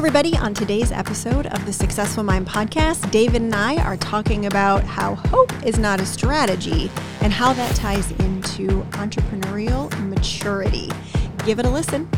[0.00, 0.34] everybody.
[0.38, 5.14] On today's episode of the Successful Mind podcast, David and I are talking about how
[5.14, 6.90] hope is not a strategy
[7.20, 10.90] and how that ties into entrepreneurial maturity.
[11.44, 12.08] Give it a listen.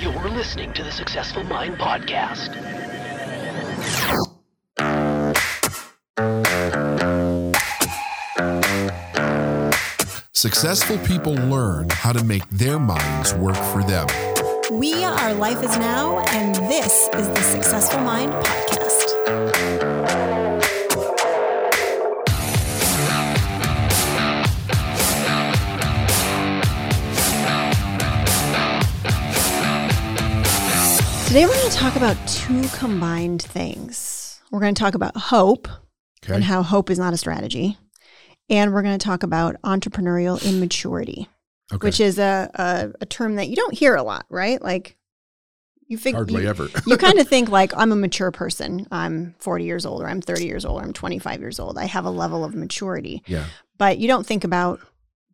[0.00, 2.77] You're listening to the Successful Mind Podcast.
[10.38, 14.06] Successful people learn how to make their minds work for them.
[14.70, 20.18] We are Life is Now, and this is the Successful Mind podcast.
[31.26, 34.40] Today, we're going to talk about two combined things.
[34.50, 35.68] We're going to talk about hope
[36.24, 36.34] Okay.
[36.36, 37.76] and how hope is not a strategy.
[38.50, 41.28] And we're going to talk about entrepreneurial immaturity,
[41.72, 41.86] okay.
[41.86, 44.60] which is a, a, a term that you don't hear a lot, right?
[44.60, 44.96] Like
[45.88, 46.68] you figure Hardly you, ever.
[46.86, 48.86] you kind of think like I'm a mature person.
[48.90, 51.78] I'm 40 years old, or I'm 30 years old, or I'm 25 years old.
[51.78, 53.46] I have a level of maturity, yeah.
[53.76, 54.80] but you don't think about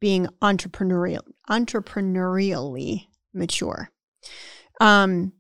[0.01, 3.91] being entrepreneurial, entrepreneurially mature.
[4.81, 5.33] Um,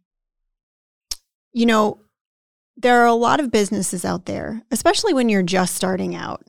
[1.52, 2.00] you know,
[2.76, 6.44] there are a lot of businesses out there, especially when you're just starting out,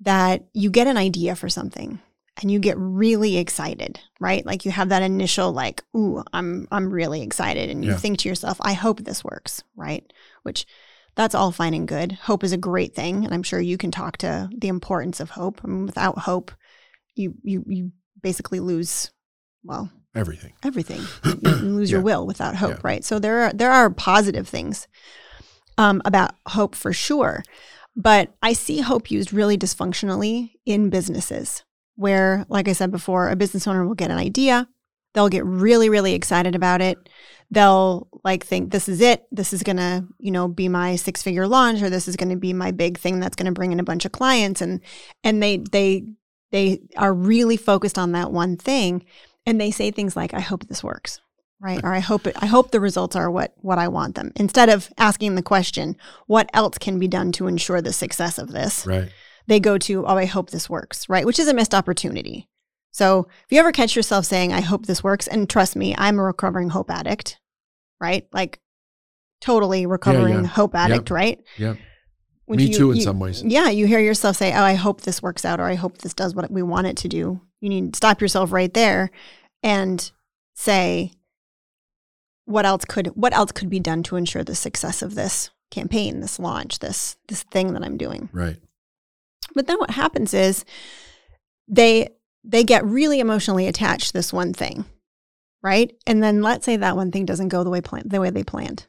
[0.00, 2.00] that you get an idea for something
[2.42, 4.44] and you get really excited, right?
[4.44, 7.96] Like you have that initial like, ooh, I'm I'm really excited and you Yeah.
[7.96, 10.04] think to yourself, I hope this works, right?
[10.42, 10.66] Which
[11.16, 12.12] that's all fine and good.
[12.12, 15.30] Hope is a great thing, and I'm sure you can talk to the importance of
[15.30, 15.60] hope.
[15.62, 16.50] I mean, without hope,
[17.14, 19.12] you you you basically lose
[19.62, 20.52] well, Everything.
[20.64, 21.02] everything.
[21.24, 22.04] You, you lose your Yeah.
[22.04, 22.80] will without hope, Yeah.
[22.82, 23.04] right?
[23.04, 24.88] So there are there are positive things
[25.78, 27.44] um, about hope for sure,
[27.96, 31.64] but I see hope used really dysfunctionally in businesses,
[31.96, 34.68] where, like I said before, a business owner will get an idea,
[35.14, 36.98] they'll get really really excited about it,
[37.50, 41.46] they'll like think this is it, this is gonna you know be my six figure
[41.46, 44.04] launch, or this is gonna be my big thing that's gonna bring in a bunch
[44.04, 44.80] of clients, and
[45.22, 46.04] and they they
[46.54, 49.04] they are really focused on that one thing
[49.44, 51.20] and they say things like i hope this works
[51.64, 54.30] right or i hope it, i hope the results are what what i want them
[54.36, 58.52] instead of asking the question what else can be done to ensure the success of
[58.52, 59.08] this Right.
[59.46, 62.48] they go to oh i hope this works right which is a missed opportunity
[62.90, 66.18] so if you ever catch yourself saying i hope this works and trust me i'm
[66.18, 67.38] a recovering hope addict
[68.00, 68.60] right like
[69.40, 70.46] totally recovering yeah.
[70.46, 71.78] hope addict right Yep.
[72.46, 73.42] When Me you- too in you- some ways.
[73.42, 76.12] yeah, you hear yourself say, "Oh, I hope this works out," or "I hope this
[76.12, 79.10] does what we want it to do." You need to stop yourself right there
[79.62, 80.12] and
[80.54, 81.12] say,
[82.44, 86.20] "What else could what else could be done to ensure the success of this campaign,
[86.20, 88.56] this launch, this this thing that I'm doing?" Right.
[89.54, 90.64] But then what happens is
[91.68, 92.08] they
[92.44, 94.84] they get really emotionally attached to this one thing,
[95.62, 95.94] right?
[96.06, 98.44] And then let's say that one thing doesn't go the way plan- the way they
[98.44, 98.86] planned.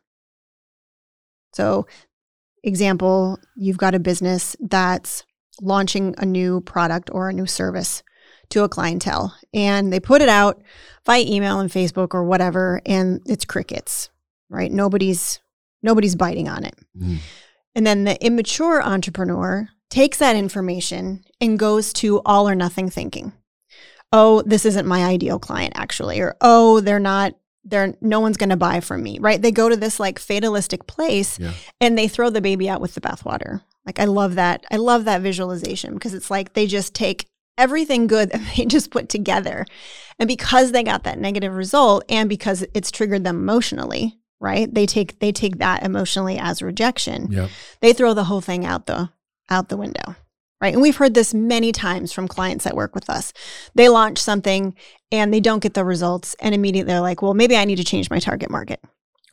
[1.53, 1.87] So,
[2.63, 5.23] example, you've got a business that's
[5.61, 8.03] launching a new product or a new service
[8.49, 10.61] to a clientele and they put it out
[11.05, 14.09] via email and Facebook or whatever and it's crickets,
[14.49, 14.71] right?
[14.71, 15.39] Nobody's
[15.83, 16.75] nobody's biting on it.
[16.97, 17.17] Mm.
[17.75, 23.33] And then the immature entrepreneur takes that information and goes to all or nothing thinking.
[24.11, 27.33] Oh, this isn't my ideal client actually or oh, they're not
[27.67, 29.41] they're no one's going to buy from me, right?
[29.41, 31.51] They go to this like fatalistic place Yeah.
[31.81, 33.61] and they throw the baby out with the bathwater.
[33.85, 34.65] Like I love that.
[34.71, 38.91] I love that visualization because it's like they just take everything good that they just
[38.91, 39.65] put together.
[40.19, 44.73] And because they got that negative result and because it's triggered them emotionally, right?
[44.73, 47.49] They take they take that emotionally as rejection Yep.
[47.81, 49.09] they throw the whole thing out the
[49.49, 50.15] out the window
[50.61, 53.31] right and we've heard this many times from clients that work with us
[53.75, 54.73] they launch something
[55.11, 57.83] and they don't get the results and immediately they're like well maybe i need to
[57.83, 58.79] change my target market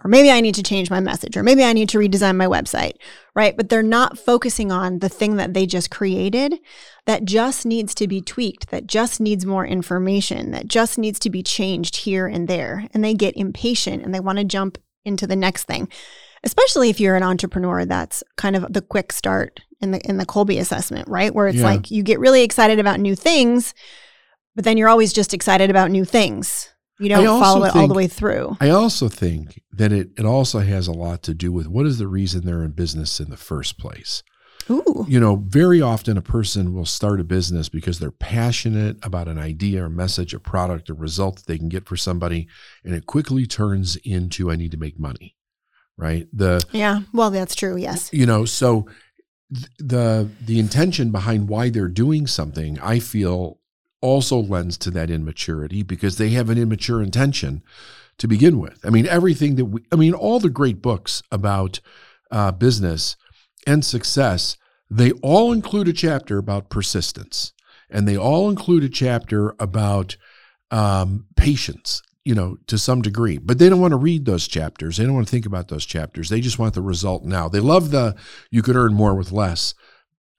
[0.04, 2.46] or maybe i need to change my message or maybe i need to redesign my
[2.46, 2.94] website
[3.34, 6.58] right but they're not focusing on the thing that they just created
[7.06, 11.30] that just needs to be tweaked that just needs more information that just needs to
[11.30, 15.26] be changed here and there and they get impatient and they want to jump into
[15.26, 15.88] the next thing
[16.44, 20.26] especially if you're an entrepreneur that's kind of the quick start in the in the
[20.26, 21.34] Kolbe assessment, right?
[21.34, 21.64] Where it's Yeah.
[21.66, 23.74] like you get really excited about new things,
[24.54, 26.68] but then you're always just excited about new things.
[27.02, 28.56] You don't follow it all the way through.
[28.60, 31.98] I also think that it, it also has a lot to do with what is
[31.98, 34.22] the reason they're in business in the first place.
[34.70, 35.04] Ooh.
[35.08, 39.38] You know, very often a person will start a business because they're passionate about an
[39.38, 42.48] idea or message, a product, a result that they can get for somebody,
[42.84, 45.36] and it quickly turns into I need to make money.
[45.96, 46.26] Right?
[46.32, 47.00] The Yeah.
[47.12, 47.76] Well, that's true.
[47.76, 48.10] Yes.
[48.12, 48.86] you know, so
[49.54, 53.58] th- the the intention behind why they're doing something, I feel,
[54.02, 57.62] also lends to that immaturity because they have an immature intention
[58.18, 58.84] to begin with.
[58.84, 61.80] I mean, everything that we, I mean, all the great books about
[62.30, 63.16] uh, business
[63.66, 64.58] and success,
[64.90, 67.52] they all include a chapter about persistence,
[67.88, 70.16] and they all include a chapter about
[70.70, 73.38] um, patience you know, to some degree.
[73.38, 74.96] But they don't want to read those chapters.
[74.96, 76.28] They don't want to think about those chapters.
[76.28, 77.48] They just want the result now.
[77.48, 78.14] They love the
[78.50, 79.74] you could earn more with less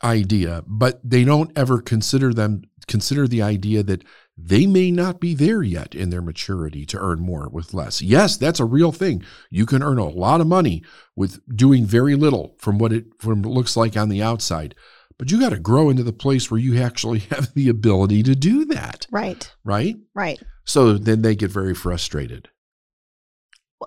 [0.04, 4.04] idea, but they don't ever consider them consider the idea that
[4.38, 8.02] they may not be there yet in their maturity to earn more with less.
[8.02, 9.24] Yes, that's a real thing.
[9.50, 10.84] You can earn a lot of money
[11.16, 14.76] with doing very little from what it from it looks like on the outside.
[15.20, 18.36] But you got to grow into the place where you actually have the ability to
[18.36, 19.06] do that.
[19.12, 19.52] Right.
[19.64, 19.96] Right?
[20.16, 20.42] Right.
[20.66, 22.50] So then they get very frustrated.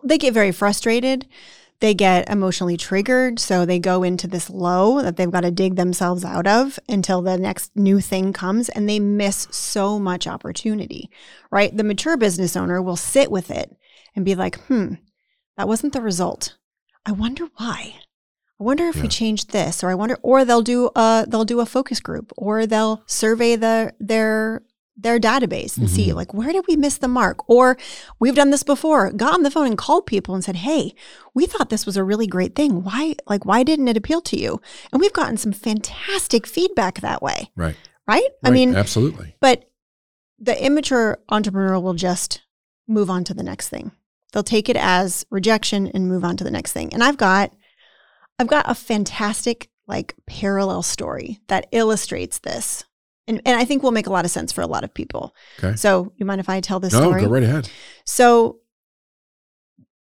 [0.04, 1.26] They get very frustrated.
[1.80, 3.38] They get emotionally triggered.
[3.38, 7.20] So they go into this low that they've got to dig themselves out of until
[7.22, 11.10] the next new thing comes and they miss so much opportunity,
[11.50, 11.76] right?
[11.76, 13.76] The mature business owner will sit with it
[14.14, 14.94] and be like, hmm,
[15.58, 16.56] that wasn't the result.
[17.04, 17.96] I wonder why.
[18.58, 19.02] I wonder if Yeah.
[19.02, 22.32] we changed this, or I wonder, or they'll do a they'll do a focus group,
[22.38, 24.62] or they'll survey the their
[24.96, 26.14] their database and see Mhm.
[26.14, 27.76] like where did we miss the mark, or
[28.18, 30.94] we've done this before, got on the phone and called people and said, hey,
[31.34, 32.82] we thought this was a really great thing.
[32.82, 34.60] Why like why didn't it appeal to you?
[34.92, 37.76] And we've gotten some fantastic feedback that way, Right.
[38.08, 38.28] right?
[38.42, 39.36] I mean, absolutely.
[39.40, 39.68] but
[40.38, 42.40] the immature entrepreneur will just
[42.88, 43.90] move on to the next thing.
[44.32, 46.92] They'll take it as rejection and move on to the next thing.
[46.94, 47.52] And I've got
[48.38, 52.84] I've got a fantastic like parallel story that illustrates this.
[53.28, 55.34] And and I think will make a lot of sense for a lot of people.
[55.58, 55.74] Okay.
[55.76, 57.22] So, you mind if I tell this No, story?
[57.22, 57.68] go right ahead.
[58.04, 58.58] So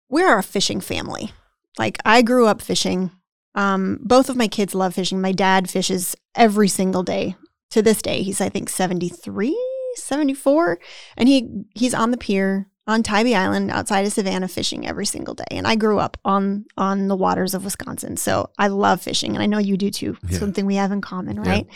[0.08, 1.32] we're a fishing family.
[1.78, 3.10] Like I grew up fishing.
[3.54, 5.20] Um, both of my kids love fishing.
[5.20, 7.36] My dad fishes every single day.
[7.70, 9.56] To this day, he's I think 73,
[9.96, 10.78] 74,
[11.16, 15.34] and he he's on the pier on Tybee Island outside of Savannah fishing every single
[15.34, 15.44] day.
[15.52, 18.16] And I grew up on on the waters of Wisconsin.
[18.16, 20.16] So I love fishing and I know you do too.
[20.24, 20.38] It's Yeah.
[20.40, 21.50] something we have in common, Yeah.
[21.50, 21.66] right?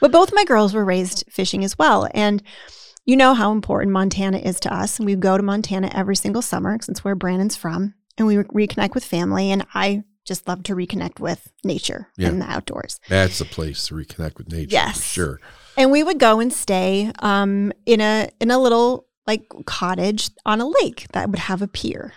[0.00, 2.08] But both my girls were raised fishing as well.
[2.14, 2.42] And
[3.06, 4.98] you know how important Montana is to us.
[4.98, 7.94] And we go to Montana every single summer since where Brandon's from.
[8.18, 9.50] And we re- reconnect with family.
[9.50, 12.28] And I just love to reconnect with nature Yeah.
[12.28, 13.00] and the outdoors.
[13.08, 14.68] That's a place to reconnect with nature.
[14.72, 14.98] Yes.
[14.98, 15.40] For sure.
[15.78, 20.60] And we would go and stay um, in a in a little like cottage on
[20.60, 22.12] a lake that would have a pier.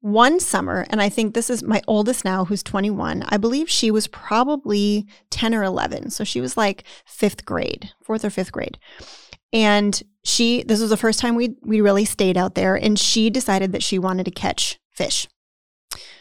[0.00, 3.24] One summer, and I think this is my oldest now, who's 21.
[3.28, 6.10] I believe she was probably 10 or 11.
[6.10, 8.78] So she was like fifth grade, fourth or fifth grade.
[9.52, 13.30] And she, this was the first time we we really stayed out there, and she
[13.30, 15.26] decided that she wanted to catch fish.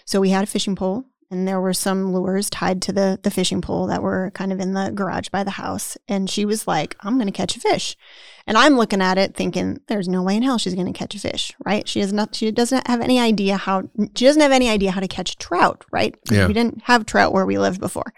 [0.06, 3.32] So we had a fishing pole, and there were some lures tied to the the
[3.32, 5.98] fishing pole that were kind of in the garage by the house.
[6.08, 7.98] And she was like, "I'm going to catch a fish,"
[8.46, 11.16] and I'm looking at it thinking, "There's no way in hell she's going to catch
[11.16, 11.88] a fish, right?
[11.88, 12.36] She has not.
[12.36, 13.90] She doesn't have any idea how.
[14.16, 16.16] She doesn't have any idea how to catch trout, right?
[16.32, 16.48] Yeah.
[16.48, 18.14] We didn't have trout where we lived before."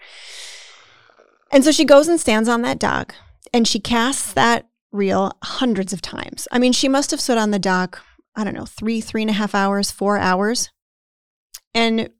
[1.50, 3.14] And so she goes and stands on that dock,
[3.52, 6.46] and she casts that reel hundreds of times.
[6.52, 8.02] I mean, she must have stood on the dock.
[8.34, 10.70] I don't know, three, three and a half hours, four hours.
[11.72, 12.10] And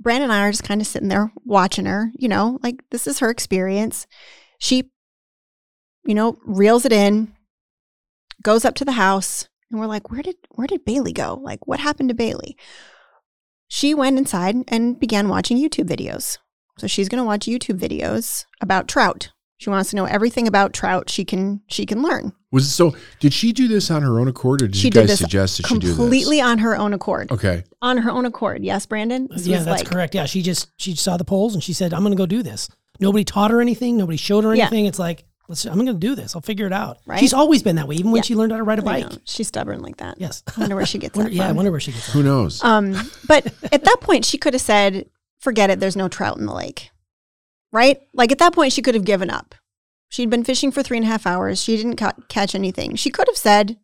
[0.00, 3.06] Brandon and I are just kind of sitting there watching her, you know, like this
[3.06, 4.06] is her experience.
[4.58, 4.90] She,
[6.04, 7.34] you know, reels it in,
[8.42, 11.38] goes up to the house, and we're like, where did where did Bailey go?
[11.42, 12.56] Like, what happened to Bailey?
[13.68, 16.38] She went inside and began watching YouTube videos.
[16.78, 19.30] So she's gonna watch YouTube videos about trout.
[19.60, 22.32] She wants to know everything about trout she can she can learn.
[22.50, 22.96] Was it so?
[23.20, 25.18] Did she do this on her own accord, or did She you did guys this
[25.18, 25.96] suggest that she do this?
[25.96, 27.30] Completely on her own accord.
[27.30, 27.64] Okay.
[27.82, 28.64] On her own accord.
[28.64, 29.28] Yes, Brandon?
[29.30, 30.14] This yeah, that's like- correct.
[30.14, 32.42] Yeah, she just she saw the polls and she said, "I'm going to go do
[32.42, 33.98] this." Nobody taught her anything.
[33.98, 34.64] Nobody showed her Yeah.
[34.68, 34.86] anything.
[34.86, 35.66] It's like, let's.
[35.66, 36.34] I'm going to do this.
[36.34, 36.96] I'll figure it out.
[37.04, 37.20] Right?
[37.20, 38.22] She's always been that way, even when Yeah.
[38.22, 39.10] she learned how to ride a bike.
[39.10, 39.18] know.
[39.26, 40.18] She's stubborn like that.
[40.18, 40.42] Yes.
[40.56, 42.12] I wonder where she gets Wonder- that yeah, I wonder where she gets that.
[42.12, 42.64] Who knows?
[42.64, 42.96] Um,
[43.28, 45.80] but at that point, she could have said, "Forget it.
[45.80, 46.89] There's no trout in the lake."
[47.72, 48.00] Right?
[48.14, 49.54] Like at that point, she could have given up.
[50.08, 51.62] She'd been fishing for three and a half hours.
[51.62, 52.96] She didn't ca- catch anything.
[52.96, 53.78] She could have said,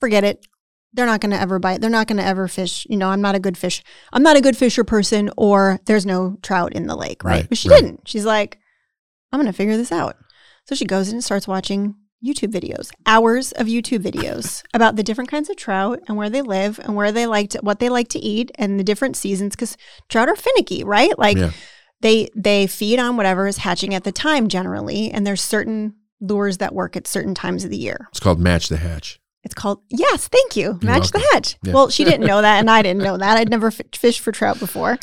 [0.00, 0.46] "Forget it.
[0.92, 1.80] They're not going to ever bite.
[1.80, 2.84] They're not going to ever fish.
[2.90, 3.84] You know, I'm not a good fish.
[4.12, 7.42] I'm not a good fisher person, or there's no trout in the lake." Right?
[7.42, 7.80] Right, but she right.
[7.80, 8.08] didn't.
[8.08, 8.58] She's like,
[9.32, 10.16] "I'm going to figure this out."
[10.66, 11.94] So she goes in and starts watching
[12.24, 16.42] YouTube videos, hours of YouTube videos about the different kinds of trout and where they
[16.42, 19.54] live and where they like to, what they like to eat and the different seasons
[19.54, 19.76] because
[20.08, 21.18] trout are finicky, right?
[21.18, 21.52] Like Yeah.
[22.00, 26.58] They they feed on whatever is hatching at the time generally, and there's certain lures
[26.58, 28.08] that work at certain times of the year.
[28.10, 29.20] It's called Match the Hatch.
[29.42, 31.56] It's called yes, thank you, match the hatch.
[31.62, 31.72] Yeah.
[31.72, 33.38] Well, she didn't know that, and I didn't know that.
[33.38, 34.98] I'd never f- fished for trout before.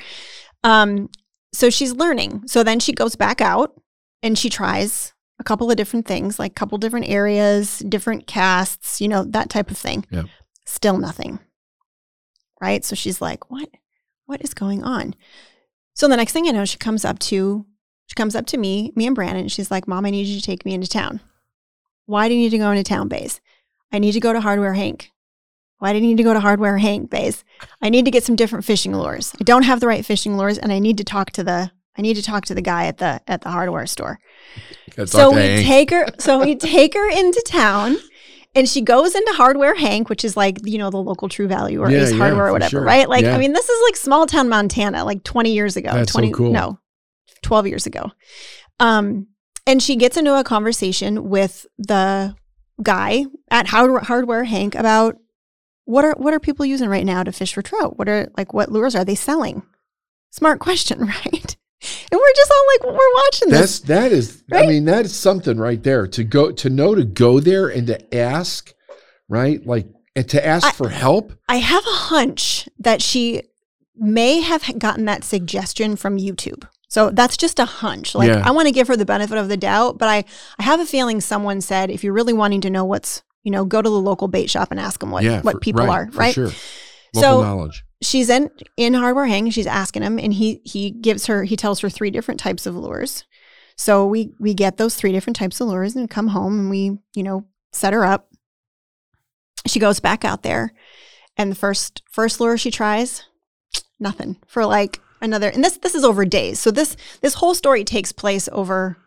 [0.64, 1.10] Um,
[1.54, 2.44] so she's learning.
[2.48, 3.74] So then she goes back out
[4.22, 9.02] and she tries a couple of different things, like a couple different areas, different casts,
[9.02, 10.06] you know, that type of thing.
[10.12, 10.24] Yeah.
[10.66, 11.40] Still nothing.
[12.62, 12.84] Right?
[12.84, 13.70] So she's like, "What?
[14.26, 15.16] What is going on?"
[15.98, 17.66] So the next thing I know, she comes up to
[18.06, 20.40] she comes up to me, me and Brandon, and she's like, "Mom, I need you
[20.40, 21.22] to take me into town."
[22.06, 23.42] Why do you need to go into town, Bays?
[23.92, 25.12] I need to go to Hardware Hank.
[25.80, 27.44] Why do you need to go to Hardware Hank, Bays?
[27.82, 29.34] I need to get some different fishing lures.
[29.42, 32.02] I don't have the right fishing lures, and I need to talk to the I
[32.04, 34.20] need to talk to the guy at the at the hardware store.
[35.06, 35.66] So we Hank.
[35.66, 36.06] take her.
[36.20, 37.98] So we take her into town,
[38.58, 41.82] and she goes into Hardware Hank, which is like you know the local True Value
[41.82, 42.84] or Yeah, Ace yeah, Hardware or whatever, sure.
[42.84, 43.08] right?
[43.08, 43.36] Like Yeah.
[43.36, 45.92] I mean, this is like small town Montana, like twenty years ago.
[45.94, 46.52] That's so twenty cool.
[46.52, 46.80] no,
[47.44, 48.12] twelve years ago.
[48.80, 49.28] Um,
[49.66, 52.36] and she gets into a conversation with the
[52.82, 55.18] guy at Hard- Hardware Hank about
[55.86, 57.98] what are what are people using right now to fish for trout?
[57.98, 59.64] What are like what lures are they selling?
[60.32, 61.56] Smart question, right?
[61.82, 63.80] And we're just all like we're watching this.
[63.80, 64.44] That's that is.
[64.52, 67.86] I mean, that is something right there to go to know to go there and
[67.88, 68.74] to ask,
[69.30, 69.64] right?
[69.66, 71.34] Like and to ask I- for help.
[71.48, 73.44] I have a hunch that she
[73.96, 76.68] may have gotten that suggestion from YouTube.
[76.90, 78.16] So that's just a hunch.
[78.16, 78.42] Like Yeah.
[78.44, 80.24] I want to give her the benefit of the doubt, but I
[80.58, 83.66] I have a feeling someone said if you're really wanting to know what's, you know,
[83.66, 85.94] go to the local bait shop and ask them what yeah, what for- people right,
[86.08, 86.34] are, for right?
[86.34, 86.52] Sure.
[87.14, 87.84] Local So- knowledge.
[88.02, 91.80] She's in in Hardware Hank, she's asking him and he he gives her he tells
[91.80, 93.26] her three different types of lures.
[93.76, 97.00] So we we get those three different types of lures and come home and we,
[97.16, 98.30] you know, set her up.
[99.66, 100.74] She goes back out there
[101.38, 103.24] and the first first lure she tries,
[104.00, 106.60] nothing for like another and this this is over days.
[106.60, 108.98] So this this whole story takes place over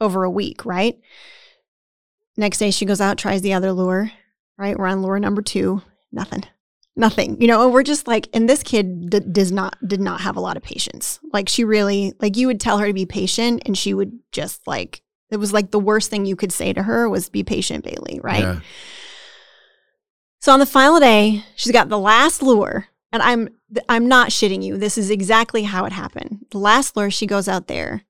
[0.00, 0.98] over a week, right?
[2.36, 4.12] Next day she goes out, tries the other lure,
[4.56, 4.78] right?
[4.78, 6.44] We're on lure number 2, nothing.
[6.96, 7.40] Nothing.
[7.40, 10.36] You know, and we're just like and this kid d- does not did not have
[10.36, 11.20] a lot of patience.
[11.32, 14.66] Like she really like you would tell her to be patient and she would just
[14.66, 17.84] like it was like the worst thing you could say to her was be patient,
[17.84, 18.40] Bailey, right?
[18.40, 18.60] Yeah.
[20.40, 23.50] So on the final day, she's got the last lure, and I'm
[23.88, 24.76] I'm not shitting you.
[24.76, 26.46] This is exactly how it happened.
[26.50, 28.04] The last lure, she goes out there,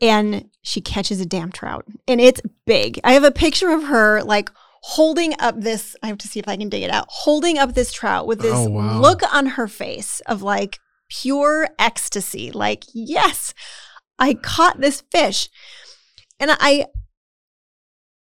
[0.00, 3.00] and she catches a damn trout, and it's big.
[3.04, 4.50] I have a picture of her like
[4.88, 5.96] holding up this.
[6.02, 7.06] I have to see if I can dig it out.
[7.08, 9.00] Holding up this trout with this Oh, wow.
[9.00, 12.50] look on her face of like pure ecstasy.
[12.52, 13.54] Like yes,
[14.18, 15.48] I caught this fish,
[16.38, 16.86] and I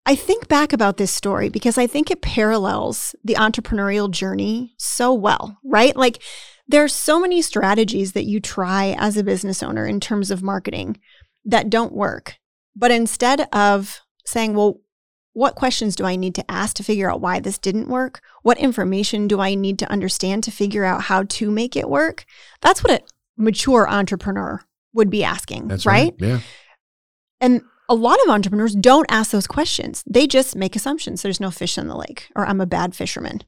[0.05, 5.11] I think back about this story because I think it parallels the entrepreneurial journey so
[5.15, 5.95] well, right?
[5.95, 6.21] Like
[6.67, 10.99] there's so many strategies that you try as a business owner in terms of marketing
[11.43, 12.35] that don't work.
[12.75, 14.79] But instead of saying, well,
[15.35, 18.21] what questions do I need to ask to figure out why this didn't work?
[18.43, 22.23] What information do I need to understand to figure out how to make it work?
[22.61, 23.03] That's what a
[23.35, 24.63] mature entrepreneur
[24.93, 26.15] would be asking, That's right?
[26.21, 26.29] right.
[26.29, 26.39] Yeah.
[27.41, 30.05] And a lot of entrepreneurs don't ask those questions.
[30.07, 31.21] They just make assumptions.
[31.21, 33.43] There's no fish in the lake, or I'm a bad fisherman,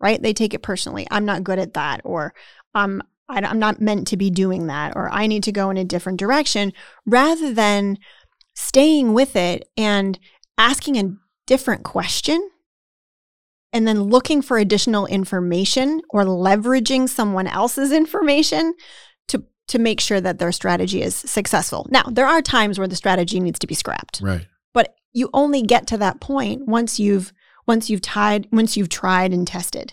[0.00, 0.22] right?
[0.22, 1.06] They take it personally.
[1.10, 2.32] I'm not good at that, or
[2.74, 5.76] um, I, I'm not meant to be doing that, or I need to go in
[5.76, 6.72] a different direction,
[7.04, 7.98] rather than
[8.54, 10.18] staying with it and
[10.58, 11.14] asking a
[11.46, 12.50] different question
[13.72, 18.74] and then looking for additional information or leveraging someone else's information
[19.28, 21.86] to to make sure that their strategy is successful.
[21.90, 24.46] Now, there are times where the strategy needs to be scrapped, Right.
[24.74, 27.32] but you only get to that point once you've
[27.66, 29.92] once you've tied once you've tried and tested.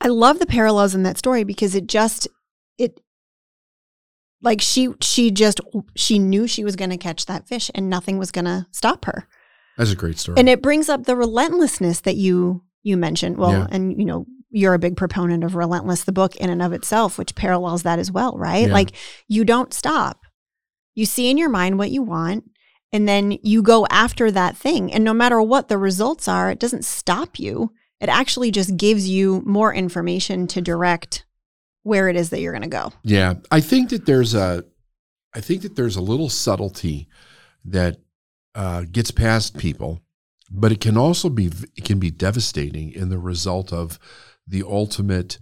[0.00, 2.28] I love the parallels in that story because it just
[2.78, 3.00] it
[4.42, 5.60] like she she just
[5.96, 9.04] she knew she was going to catch that fish and nothing was going to stop
[9.04, 9.28] her.
[9.76, 10.38] That's a great story.
[10.38, 13.36] And it brings up the relentlessness that you you mentioned.
[13.38, 13.66] Well, Yeah.
[13.70, 17.18] and you know, you're a big proponent of Relentless, the book in and of itself,
[17.18, 18.66] which parallels that as well, right?
[18.66, 18.72] Yeah.
[18.72, 18.92] Like
[19.28, 20.20] you don't stop.
[20.94, 22.44] You see in your mind what you want,
[22.92, 24.92] and then you go after that thing.
[24.92, 27.72] And no matter what the results are, it doesn't stop you.
[28.00, 31.24] It actually just gives you more information to direct
[31.88, 32.92] where it is that you're going to go.
[33.02, 34.64] Yeah, I think that there's a,
[35.34, 37.08] I think that there's a little subtlety
[37.64, 37.98] that
[38.54, 40.00] uh, gets past people,
[40.50, 43.98] but it can also be it can be devastating in the result of
[44.46, 45.38] the ultimate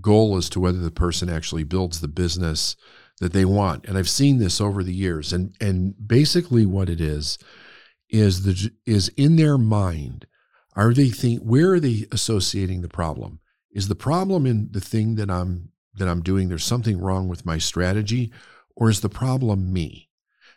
[0.00, 2.76] goal as to whether the person actually builds the business
[3.20, 3.84] that they want.
[3.86, 7.38] And I've seen this over the years, and and basically what it is
[8.08, 10.26] is the is in their mind.
[10.76, 13.40] Are they think where are they associating the problem?
[13.72, 17.46] Is the problem in the thing that I'm that I'm doing, there's something wrong with
[17.46, 18.32] my strategy,
[18.76, 20.08] or is the problem me?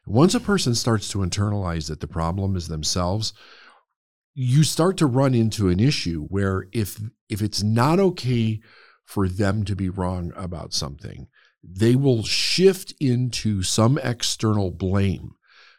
[0.05, 3.33] Once a person starts to internalize that the problem is themselves,
[4.33, 8.59] you start to run into an issue where if if it's not okay
[9.05, 11.27] for them to be wrong about something,
[11.63, 15.31] they will shift into some external blame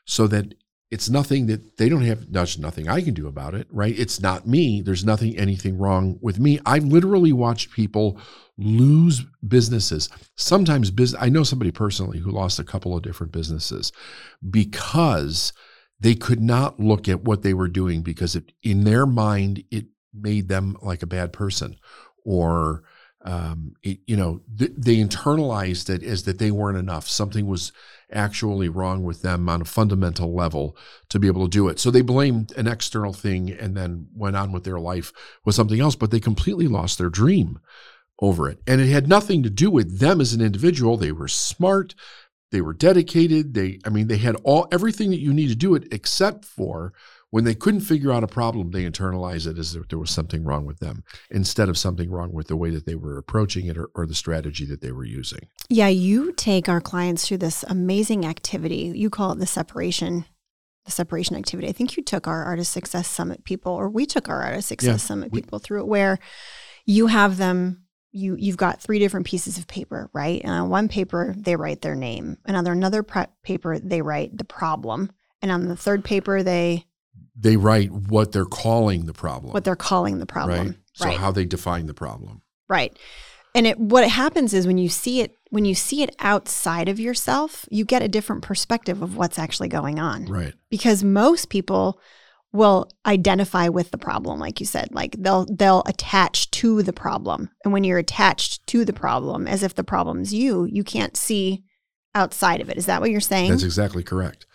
[0.05, 0.55] so that
[0.93, 3.99] it's nothing that they don't have there's nothing i can do about it right?
[3.99, 4.83] It's not me.
[4.83, 6.61] There's nothing anything wrong with me.
[6.67, 8.21] I've literally watched people
[8.59, 10.09] lose businesses.
[10.37, 13.93] Sometimes business i know somebody personally who lost a couple of different businesses
[14.49, 15.53] because
[15.99, 19.87] they could not look at what they were doing because it, in their mind it
[20.13, 21.77] made them like a bad person
[22.25, 22.83] or
[23.25, 27.09] um, it, you know th- they internalized it as that they weren't enough.
[27.09, 27.73] Something was
[28.13, 30.77] actually wrong with them on a fundamental level
[31.09, 31.79] to be able to do it.
[31.79, 35.13] So they blamed an external thing and then went on with their life
[35.45, 37.59] with something else but they completely lost their dream
[38.21, 38.61] over it.
[38.67, 40.97] And it had nothing to do with them as an individual.
[40.97, 41.95] They were smart.
[42.51, 43.55] They were dedicated.
[43.55, 46.93] They i mean they had all everything that you need to do it except for
[47.33, 50.45] when they couldn't figure out a problem, they internalize it as if there was something
[50.45, 53.79] wrong with them instead of something wrong with the way that they were approaching it
[53.79, 55.49] or, or, the strategy that they were using.
[55.71, 58.93] Yeah, you take our clients through this amazing activity.
[58.95, 60.27] You call it the separation,
[60.85, 61.69] the separation activity.
[61.69, 65.03] I think you took our Artist Success Summit people, or we took our Artist Success
[65.03, 66.19] yeah, Summit we, people through it, where
[66.85, 67.85] you have them.
[68.15, 70.43] You you've got three different pieces of paper, right?
[70.45, 73.03] And on one paper they write their name, and on another
[73.43, 75.11] paper they write the problem,
[75.41, 76.85] and on the third paper they
[77.35, 79.53] they write what they're calling the problem.
[79.53, 80.67] What they're calling the problem.
[80.67, 80.77] Right.
[80.95, 81.19] So right.
[81.19, 82.43] how they define the problem.
[82.69, 82.97] Right.
[83.55, 86.99] And it, what happens is when you see it when you see it outside of
[86.99, 90.25] yourself, you get a different perspective of what's actually going on.
[90.25, 90.55] Right.
[90.71, 92.01] Because most people
[92.53, 97.49] will identify with the problem like you said like they'll they'll attach to the problem
[97.65, 101.65] and when you're attached to the problem as if the problem's you you can't see
[102.15, 104.47] outside of it is that what you're saying that's exactly correct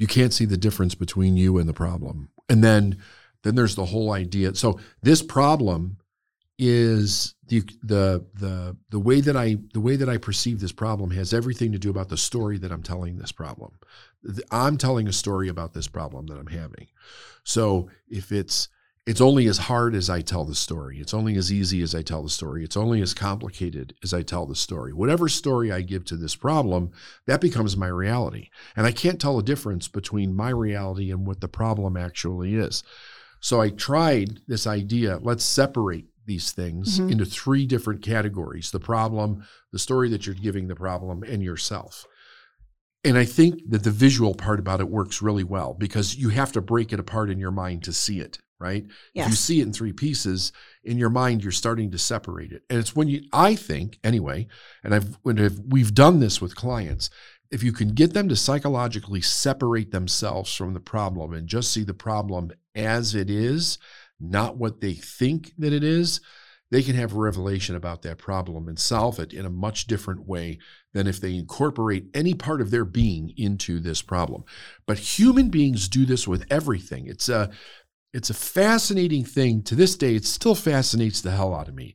[0.00, 2.30] you can't see the difference between you and the problem.
[2.48, 2.96] And then
[3.42, 4.54] then there's the whole idea.
[4.54, 5.98] So this problem
[6.58, 11.10] is the the the the way that I the way that I perceive this problem
[11.10, 13.72] has everything to do about the story that I'm telling this problem.
[14.50, 16.86] I'm telling a story about this problem that I'm having.
[17.44, 18.70] So if it's
[19.10, 21.00] it's only as hard as I tell the story.
[21.00, 22.62] It's only as easy as I tell the story.
[22.62, 24.92] It's only as complicated as I tell the story.
[24.92, 26.92] Whatever story I give to this problem,
[27.26, 28.50] that becomes my reality.
[28.76, 32.84] And I can't tell a difference between my reality and what the problem actually is.
[33.40, 37.10] So I tried this idea let's separate these things mm-hmm.
[37.10, 42.06] into three different categories the problem, the story that you're giving the problem, and yourself.
[43.02, 46.52] And I think that the visual part about it works really well because you have
[46.52, 48.84] to break it apart in your mind to see it right?
[49.14, 49.26] Yes.
[49.26, 50.52] If you see it in three pieces,
[50.84, 52.62] in your mind, you're starting to separate it.
[52.70, 54.46] And it's when you, I think, anyway,
[54.84, 57.10] and I've when I've, we've done this with clients,
[57.50, 61.82] if you can get them to psychologically separate themselves from the problem and just see
[61.82, 63.78] the problem as it is,
[64.20, 66.20] not what they think that it is,
[66.70, 70.28] they can have a revelation about that problem and solve it in a much different
[70.28, 70.58] way
[70.92, 74.44] than if they incorporate any part of their being into this problem.
[74.86, 77.06] But human beings do this with everything.
[77.06, 77.50] It's a
[78.12, 79.62] it's a fascinating thing.
[79.64, 81.94] To this day, it still fascinates the hell out of me.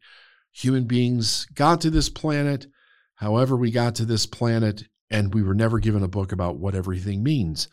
[0.53, 2.67] Human beings got to this planet,
[3.15, 6.75] however, we got to this planet, and we were never given a book about what
[6.75, 7.67] everything means.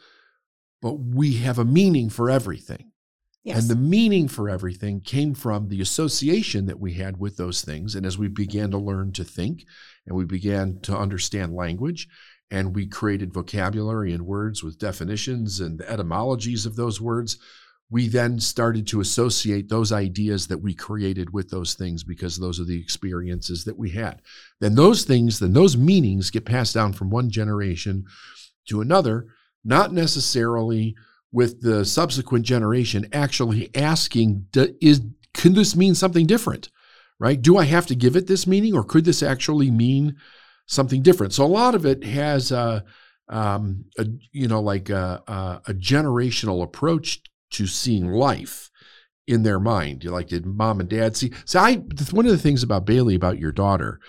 [0.81, 2.90] But we have a meaning for everything.
[3.44, 3.59] Yes.
[3.59, 7.94] And the meaning for everything came from the association that we had with those things.
[7.94, 9.64] And as we began to learn to think
[10.07, 12.09] and we began to understand language,
[12.52, 17.38] and we created vocabulary and words with definitions and the etymologies of those words,
[17.92, 22.59] we then started to associate those ideas that we created with those things because those
[22.59, 24.22] are the experiences that we had.
[24.61, 28.07] Then those things, then those meanings get passed down from one generation
[28.70, 29.26] to another,
[29.62, 30.96] not necessarily
[31.33, 34.46] with the subsequent generation actually asking,
[34.81, 35.02] is
[35.35, 36.70] can this mean something different?
[37.18, 37.40] Right?
[37.40, 40.16] Do I have to give it this meaning, or could this actually mean
[40.64, 41.35] something different?
[41.35, 42.85] So a lot of it has a,
[43.28, 47.20] um, a you know, like a, a, a generational approach
[47.52, 48.70] to seeing life
[49.26, 50.04] in their mind.
[50.04, 51.32] Like, did mom and dad see?
[51.44, 51.76] So I,
[52.10, 54.00] one of the things about Bailey, about your daughter,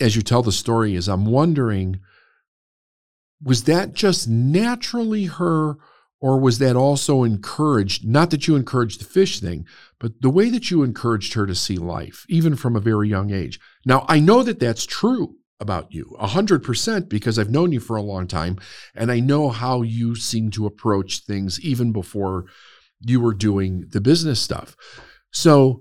[0.00, 2.00] as you tell the story, is I'm wondering,
[3.42, 5.76] was that just naturally her,
[6.20, 8.06] or was that also encouraged?
[8.06, 9.66] Not that you encouraged the fish thing,
[9.98, 13.32] but the way that you encouraged her to see life, even from a very young
[13.32, 13.58] age.
[13.84, 18.02] Now, I know that that's true about you, 100%, because I've known you for a
[18.02, 18.58] long time
[18.94, 22.46] and I know how you seem to approach things even before
[23.00, 24.76] you were doing the business stuff.
[25.30, 25.80] So,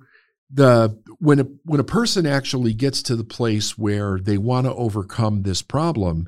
[0.55, 4.75] the when a when a person actually gets to the place where they want to
[4.75, 6.27] overcome this problem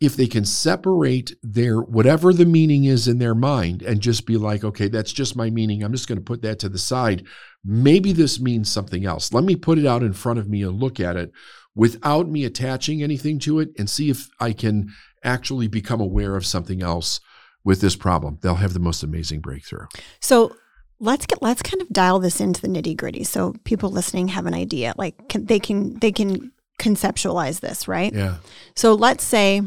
[0.00, 4.36] if they can separate their whatever the meaning is in their mind and just be
[4.36, 5.82] like, okay, that's just my meaning.
[5.82, 7.26] I'm just going to put that to the side.
[7.64, 9.32] Maybe this means something else.
[9.32, 11.32] Let me put it out in front of me and look at it
[11.74, 14.90] without me attaching anything to it and see if I can
[15.22, 17.20] actually become aware of something else
[17.64, 18.38] with this problem.
[18.42, 19.86] They'll have the most amazing breakthrough.
[20.20, 20.54] So
[21.00, 24.46] let's get let's kind of dial this into the nitty gritty so people listening have
[24.46, 24.94] an idea.
[24.96, 28.12] Like can, they can they can conceptualize this, right?
[28.12, 28.36] Yeah.
[28.74, 29.62] So let's say,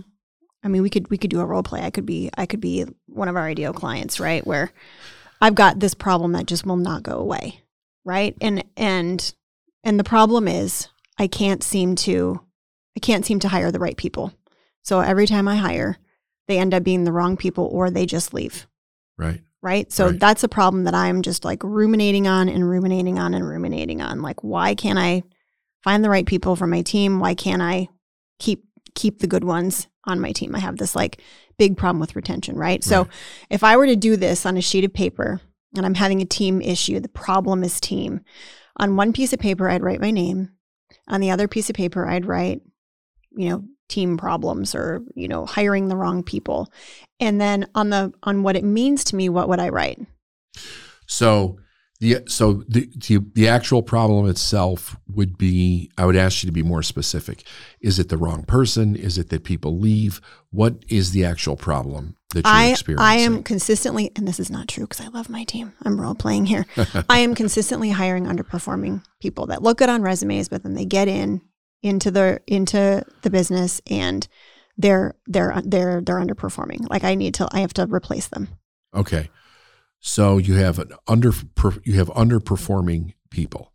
[0.64, 1.82] I mean, we could we could do a role play.
[1.82, 4.46] I could be I could be one of our ideal clients, right?
[4.46, 4.72] Where
[5.42, 7.62] I've got this problem that just will not go away,
[8.06, 8.36] right?
[8.42, 9.34] And and
[9.84, 10.88] and the problem is
[11.22, 12.42] I can't seem to
[12.98, 14.34] I can't seem to hire the right people.
[14.84, 15.98] So every time I hire,
[16.48, 18.68] they end up being the wrong people or they just leave,
[19.18, 19.42] Right.
[19.62, 19.90] right?
[19.92, 20.20] So Right.
[20.20, 24.24] that's a problem that I'm just like ruminating on and ruminating on and ruminating on.
[24.24, 25.22] Like why can't I
[25.84, 27.20] find the right people for my team?
[27.20, 27.88] Why can't I
[28.40, 28.64] keep
[28.96, 30.56] keep the good ones on my team?
[30.56, 31.22] I have this like
[31.60, 32.84] big problem with retention, right?
[32.84, 33.08] So
[33.52, 35.40] if I were to do this on a sheet of paper
[35.78, 38.22] and I'm having a team issue, the problem is team.
[38.78, 40.50] On one piece of paper, I'd write my name.
[41.12, 42.62] On the other piece of paper, I'd write,
[43.32, 46.72] you know, team problems or, you know, hiring the wrong people.
[47.20, 50.00] And then on the on what it means to me, what would I write?
[51.08, 51.60] So
[52.02, 56.52] the so the, the the actual problem itself would be I would ask you to
[56.52, 57.44] be more specific.
[57.80, 58.96] Is it the wrong person?
[58.96, 60.20] Is it that people leave?
[60.50, 63.06] What is the actual problem that you're I experiencing?
[63.06, 65.74] I am consistently, and this is not true because I love my team.
[65.86, 66.66] I'm role playing here.
[67.08, 71.08] I am consistently hiring underperforming people that look good on resumes, but then they get
[71.08, 71.42] in
[71.84, 74.28] into the into the business and
[74.76, 76.90] they're they're they're they're underperforming.
[76.90, 78.48] Like I need to, I have to replace them.
[78.96, 79.30] Okay.
[80.02, 81.32] So you have an under
[81.84, 83.72] you have underperforming people.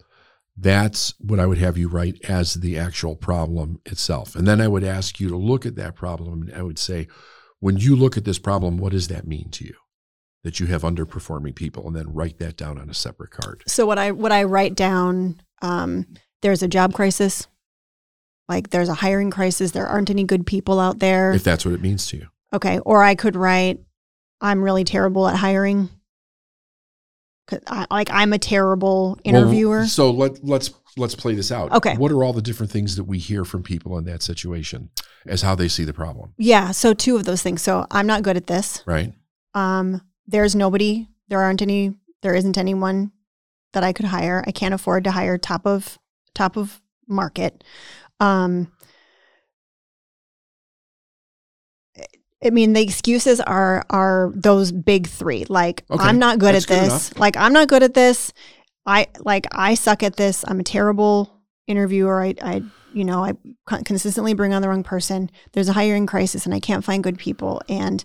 [0.57, 4.35] That's what I would have you write as the actual problem itself.
[4.35, 7.09] And then I would ask you to look at that problem and I would say,
[7.61, 9.75] when you look at this problem, what does that mean to you?
[10.45, 13.63] That you have underperforming people and then write that down on a separate card.
[13.67, 16.07] So what I what I write down, um,
[16.43, 17.47] there's a job crisis.
[18.49, 19.73] Like there's a hiring crisis.
[19.73, 21.33] There aren't any good people out there.
[21.33, 22.29] If that's what it means to you.
[22.53, 22.79] Okay.
[22.81, 23.81] Or I could write,
[24.41, 25.91] I'm really terrible at hiring.
[27.67, 29.79] I, like I'm a terrible interviewer.
[29.79, 31.73] Well, so let let's let's play this out.
[31.73, 31.97] Okay.
[31.97, 34.91] What are all the different things that we hear from people in that situation
[35.27, 36.33] as how they see the problem?
[36.39, 36.71] yeah.
[36.71, 37.63] So two of those things.
[37.63, 38.83] So I'm not good at this.
[38.87, 39.13] Right?
[39.55, 41.09] Um, there's nobody.
[41.29, 41.95] There aren't any.
[42.23, 43.13] There isn't anyone
[43.73, 44.43] that I could hire.
[44.47, 45.99] I can't afford to hire top of
[46.35, 47.63] top of market.
[48.21, 48.73] Um,
[52.47, 55.45] I mean, the excuses are are those big three.
[55.49, 57.17] Like Okay, I'm not good at good this.
[57.19, 58.33] Like I'm not good at this.
[58.87, 60.45] I like I suck at this.
[60.47, 62.23] I'm a terrible interviewer.
[62.23, 63.35] I I you know I
[63.85, 65.31] consistently bring on the wrong person.
[65.53, 67.61] There's a hiring crisis, and I can't find good people.
[67.69, 68.05] And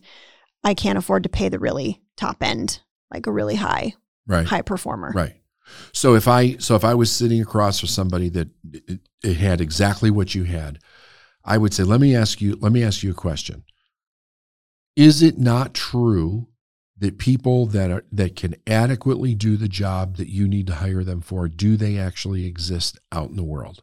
[0.63, 3.93] I can't afford to pay the really top end, like a really high
[4.27, 4.45] Right.
[4.45, 5.11] high performer.
[5.13, 5.35] Right.
[5.93, 9.61] So if I so if I was sitting across from somebody that it, it had
[9.61, 10.79] exactly what you had,
[11.43, 13.63] I would say, let me ask you, let me ask you a question.
[15.01, 16.47] Is it not true
[16.99, 21.03] that people that are that can adequately do the job that you need to hire
[21.03, 23.81] them for, do they actually exist out in the world?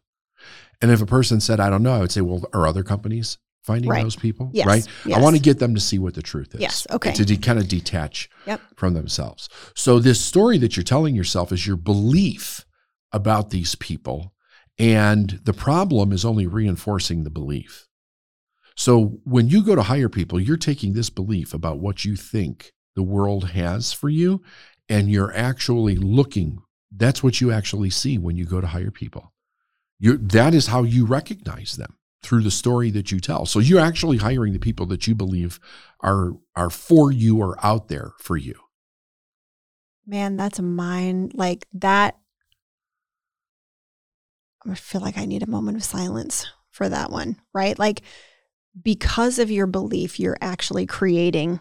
[0.81, 3.39] And if a person said, I don't know, I would say, well, are other companies
[3.65, 4.05] finding Right.
[4.05, 4.51] those people?
[4.55, 4.67] Yes.
[4.67, 4.87] Right.
[5.13, 6.61] I want to get them to see what the truth is.
[6.61, 6.87] Yes.
[6.93, 7.13] Okay.
[7.15, 8.61] To de- kind of detach Yep.
[8.77, 9.49] from themselves.
[9.75, 12.65] So this story that you're telling yourself is your belief
[13.13, 14.33] about these people
[14.79, 17.88] and the problem is only reinforcing the belief.
[18.79, 22.73] So when you go to hire people, you're taking this belief about what you think
[22.95, 24.41] the world has for you
[24.89, 26.61] and you're actually looking
[26.91, 29.33] that's what you actually see when you go to hire people.
[29.99, 33.47] You that is how you recognize them through the story that you tell.
[33.47, 35.59] So you're actually hiring the people that you believe
[36.01, 38.55] are are for you or out there for you.
[40.07, 42.17] Man, that's a mind Like that.
[44.65, 47.79] I feel like I need a moment of silence for that one, right?
[47.79, 48.03] Like
[48.83, 51.61] because of your belief, you're actually creating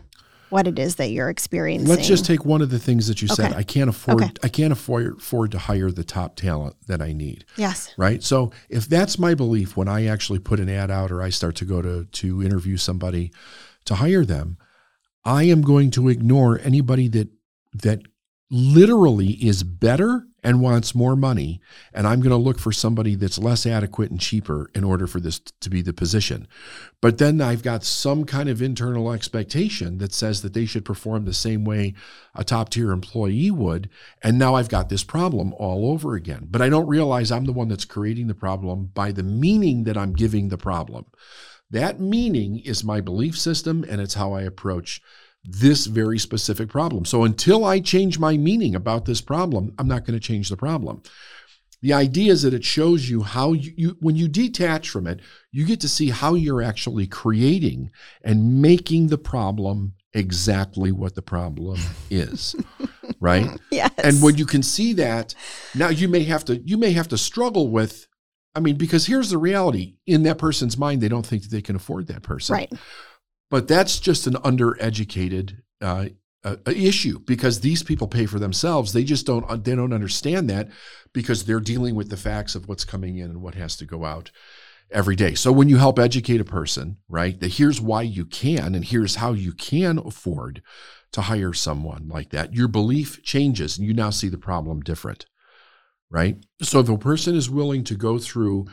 [0.49, 1.89] what it is that you're experiencing.
[1.89, 3.51] Let's just take one of the things that you said.
[3.51, 3.59] Okay.
[3.59, 4.33] I can't afford Okay.
[4.43, 7.43] I can't afford afford to hire the top talent that I need.
[7.57, 7.93] yes.
[7.97, 8.23] Right?
[8.23, 11.55] So if that's my belief when I actually put an ad out or I start
[11.57, 13.31] to go to to interview somebody
[13.85, 14.57] to hire them,
[15.25, 17.27] I am going to ignore anybody that
[17.73, 18.01] that
[18.49, 21.59] literally is better and wants more money
[21.93, 25.19] and i'm going to look for somebody that's less adequate and cheaper in order for
[25.19, 26.47] this to be the position.
[27.01, 31.25] But then i've got some kind of internal expectation that says that they should perform
[31.25, 31.93] the same way
[32.33, 33.89] a top tier employee would
[34.23, 36.47] and now i've got this problem all over again.
[36.49, 39.97] But i don't realize i'm the one that's creating the problem by the meaning that
[39.97, 41.05] i'm giving the problem.
[41.69, 45.01] That meaning is my belief system and it's how i approach
[45.47, 47.05] this very specific problem.
[47.05, 50.57] So until I change my meaning about this problem, I'm not going to change the
[50.57, 51.01] problem.
[51.81, 55.21] The idea is that it shows you how you, you, when you detach from it,
[55.51, 57.91] you get to see how you're actually creating
[58.23, 61.79] and making the problem exactly what the problem
[62.09, 62.55] is.
[63.19, 63.47] right?
[63.71, 63.91] Yes.
[64.03, 65.33] And when you can see that,
[65.75, 68.07] now you may have to you may have to struggle with
[68.57, 69.97] I mean, because here's the reality.
[70.07, 72.55] In that person's mind, they don't think that they can afford that person.
[72.55, 72.73] Right.
[73.49, 76.07] But that's just an undereducated uh,
[76.43, 78.93] uh, issue because these people pay for themselves.
[78.93, 80.69] They just don't they don't understand that
[81.13, 84.05] because they're dealing with the facts of what's coming in and what has to go
[84.05, 84.31] out
[84.91, 85.33] every day.
[85.33, 89.15] So when you help educate a person, right, that here's why you can and here's
[89.15, 90.61] how you can afford
[91.11, 95.25] to hire someone like that, your belief changes and you now see the problem different.
[96.09, 96.37] Right?
[96.61, 98.67] So if a person is willing to go through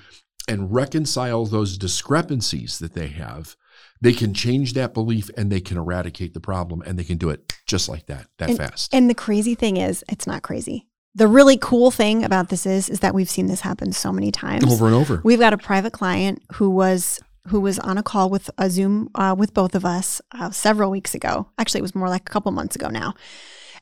[0.47, 3.57] and reconcile those discrepancies that they have,
[4.01, 7.31] they can change that belief and they can eradicate the problem and they can do
[7.31, 8.93] it just like that, that and, fast.
[8.93, 10.89] And the crazy thing is, it's not crazy.
[11.15, 14.33] The really cool thing about this is, is that we've seen this happen so many
[14.33, 15.21] times over and over.
[15.25, 19.11] We've got a private client who was who was on a call with a Zoom
[19.15, 21.49] uh, with both of us uh, several weeks ago.
[21.59, 23.15] Actually, it was more like a couple months ago now,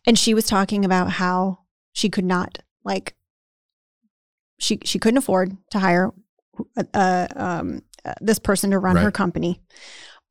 [0.06, 1.60] and she was talking about how
[1.92, 3.14] she could not like
[4.58, 6.12] she she couldn't afford to hire
[6.76, 9.04] a, uh um, uh, this person to run Right.
[9.04, 9.60] her company.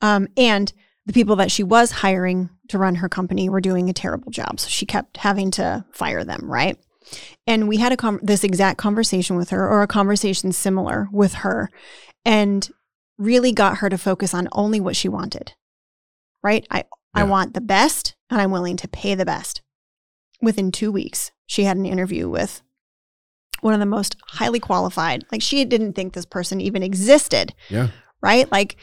[0.01, 0.71] Um, and
[1.05, 4.59] the people that she was hiring to run her company were doing a terrible job.
[4.59, 6.77] So she kept having to fire them, right?
[7.47, 11.33] And we had a com- this exact conversation with her, or a conversation similar with
[11.35, 11.69] her,
[12.23, 12.69] and
[13.17, 15.53] really got her to focus on only what she wanted.
[16.43, 16.65] Right?
[16.71, 19.61] I I want the best, and I'm willing to pay the best.
[20.41, 22.61] Within two weeks, she had an interview with
[23.61, 25.25] one of the most highly qualified.
[25.31, 27.89] Like she didn't think this person even existed yeah.
[28.21, 28.51] right?
[28.51, 28.77] Like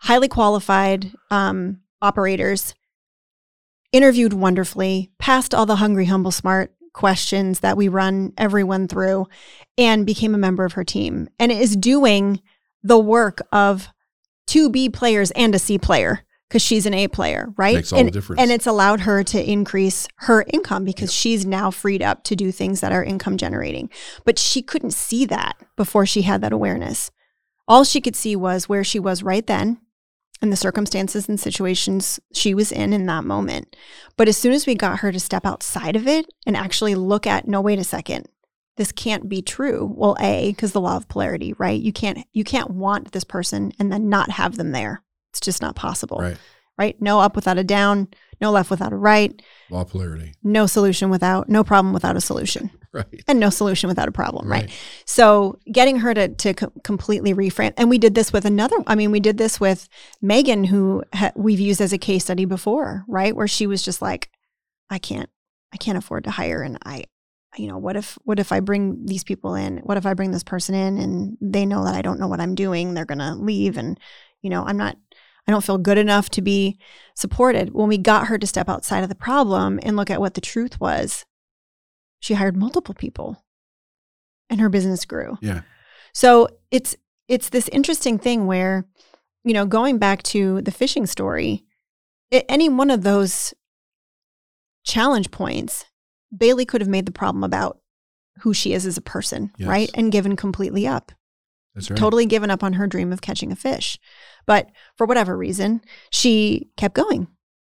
[0.00, 2.74] highly qualified um, operators,
[3.92, 9.26] interviewed wonderfully, passed all the hungry, humble, smart questions that we run everyone through,
[9.78, 11.28] and became a member of her team.
[11.38, 12.40] And is doing
[12.82, 13.88] the work of
[14.46, 17.76] two B players and a C player because she's an A player, right?
[17.76, 18.40] Makes all and, the difference.
[18.40, 22.52] And it's allowed her to increase her income because she's now freed up to do
[22.52, 23.90] things that are income generating.
[24.24, 27.10] But she couldn't see that before she had that awareness.
[27.66, 29.80] All she could see was where she was right then
[30.42, 33.74] and the circumstances and situations she was in in that moment.
[34.16, 37.26] But as soon as we got her to step outside of it and actually look
[37.26, 38.28] at, no, wait a second,
[38.76, 39.90] this can't be true.
[39.96, 41.80] Well, A, because the law of polarity, right?
[41.80, 45.02] You can't you can't want this person and then not have them there.
[45.34, 46.18] It's just not possible.
[46.18, 46.36] Right.
[46.78, 47.00] Right?
[47.02, 48.06] No up without a down,
[48.40, 50.32] no left without a right, Law polarity.
[50.42, 53.06] no solution without no problem without a solution Right.
[53.28, 54.62] and no solution without a problem, right?
[54.62, 54.70] Right.
[55.06, 58.76] So getting her to to co- completely reframe, and we did this with another.
[58.88, 59.88] I mean, we did this with
[60.22, 63.34] Megan, who ha- we've used as a case study before, right?
[63.36, 64.30] Where she was just like,
[64.90, 65.30] I can't,
[65.72, 67.04] I can't afford to hire, and I,
[67.56, 69.78] you know, what if what if I bring these people in?
[69.78, 72.40] What if I bring this person in and they know that I don't know what
[72.40, 72.94] I'm doing?
[72.94, 73.98] They're gonna leave, and
[74.42, 74.96] you know, I'm not.
[75.46, 76.78] I don't feel good enough to be
[77.14, 77.74] supported.
[77.74, 80.40] When we got her to step outside of the problem and look at what the
[80.40, 81.24] truth was,
[82.20, 83.44] she hired multiple people
[84.48, 85.36] and her business grew.
[85.42, 85.62] Yeah.
[86.12, 86.96] So it's
[87.28, 88.86] it's this interesting thing where,
[89.44, 91.64] you know, going back to the fishing story,
[92.32, 93.52] a- any one of those
[94.84, 95.84] challenge points,
[96.36, 97.78] Bailey could have made the problem about
[98.40, 99.68] who she is as a person, Yes.
[99.68, 99.90] right?
[99.94, 101.12] And given completely up
[101.74, 101.98] That's right.
[101.98, 103.98] totally given up on her dream of catching a fish.
[104.46, 107.28] But for whatever reason, she kept going,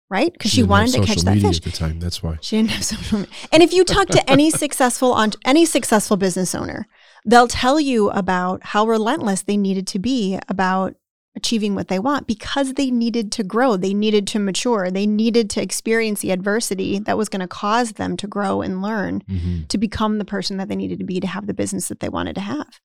[0.09, 0.31] right?
[0.31, 1.57] Because she, didn't wanted to catch that media fish.
[1.57, 1.99] at the time.
[1.99, 2.37] That's why.
[2.41, 3.35] She didn't have social media.
[3.51, 6.87] And if you talk to any successful on any successful business owner,
[7.25, 10.95] they'll tell you about how relentless they needed to be about
[11.35, 15.49] achieving what they want because they needed to grow, they needed to mature, they needed
[15.51, 19.61] to experience the adversity that was going to cause them to grow and learn hmm
[19.67, 22.09] to become the person that they needed to be to have the business that they
[22.09, 22.79] wanted to have.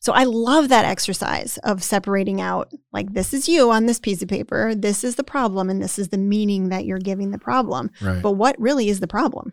[0.00, 4.22] So I love that exercise of separating out like this is you on this piece
[4.22, 7.38] of paper, this is the problem and this is the meaning that you're giving the
[7.38, 7.90] problem.
[8.00, 8.22] Right.
[8.22, 9.52] But what really is the problem?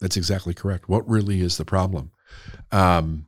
[0.00, 0.88] That's exactly correct.
[0.88, 2.10] What really is the problem?
[2.70, 3.26] Um,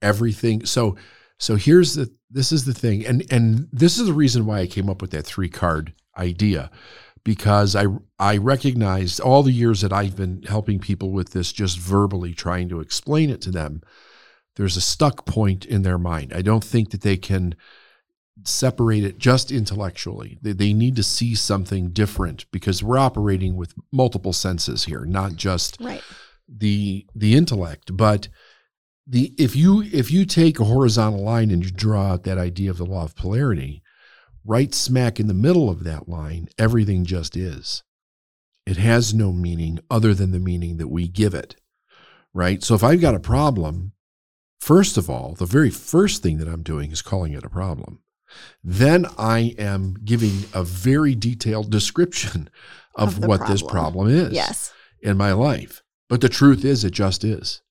[0.00, 0.64] everything.
[0.64, 0.96] So,
[1.38, 2.10] so here's the.
[2.32, 5.10] This is the thing, and and this is the reason why I came up with
[5.10, 6.70] that three card idea,
[7.24, 7.86] because I
[8.20, 12.68] I recognized all the years that I've been helping people with this just verbally trying
[12.68, 13.82] to explain it to them
[14.60, 16.34] there's a stuck point in their mind.
[16.34, 17.54] I don't think that they can
[18.44, 20.38] separate it just intellectually.
[20.42, 25.36] They, they need to see something different because we're operating with multiple senses here, not
[25.36, 26.02] just Right.
[26.46, 28.28] the the intellect, but
[29.06, 32.70] the if you if you take a horizontal line and you draw out that idea
[32.70, 33.82] of the law of polarity,
[34.44, 37.82] right smack in the middle of that line, everything just is.
[38.66, 41.56] It has no meaning other than the meaning that we give it.
[42.34, 42.62] Right?
[42.62, 43.92] So if I've got a problem,
[44.60, 48.00] first of all, the very first thing that I'm doing is calling it a problem.
[48.62, 52.48] Then I am giving a very detailed description
[52.94, 54.06] of, Of what this problem.
[54.06, 54.72] problem is Yes.
[55.00, 55.82] in my life.
[56.08, 57.62] But the truth is, it just is.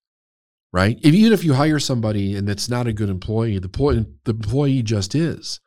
[0.71, 0.97] Right?
[1.01, 4.31] If, even if you hire somebody and it's not a good employee, the, ploy, the
[4.31, 5.59] employee just is.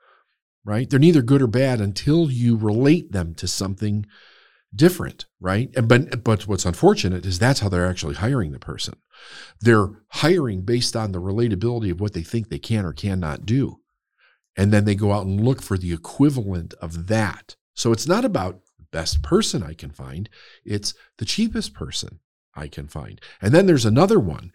[0.65, 0.89] Right?
[0.89, 4.07] They're neither good or bad until you relate them to something
[4.75, 5.27] different.
[5.41, 5.71] Right?
[5.77, 8.95] And but but what's unfortunate is that's how they're actually hiring the person.
[9.61, 13.81] They're hiring based on the relatability of what they think they can or cannot do.
[14.57, 17.57] And then they go out and look for the equivalent of that.
[17.75, 20.29] So it's not about the best person I can find,
[20.65, 22.21] it's the cheapest person
[22.55, 23.21] I can find.
[23.41, 24.53] And then there's another one.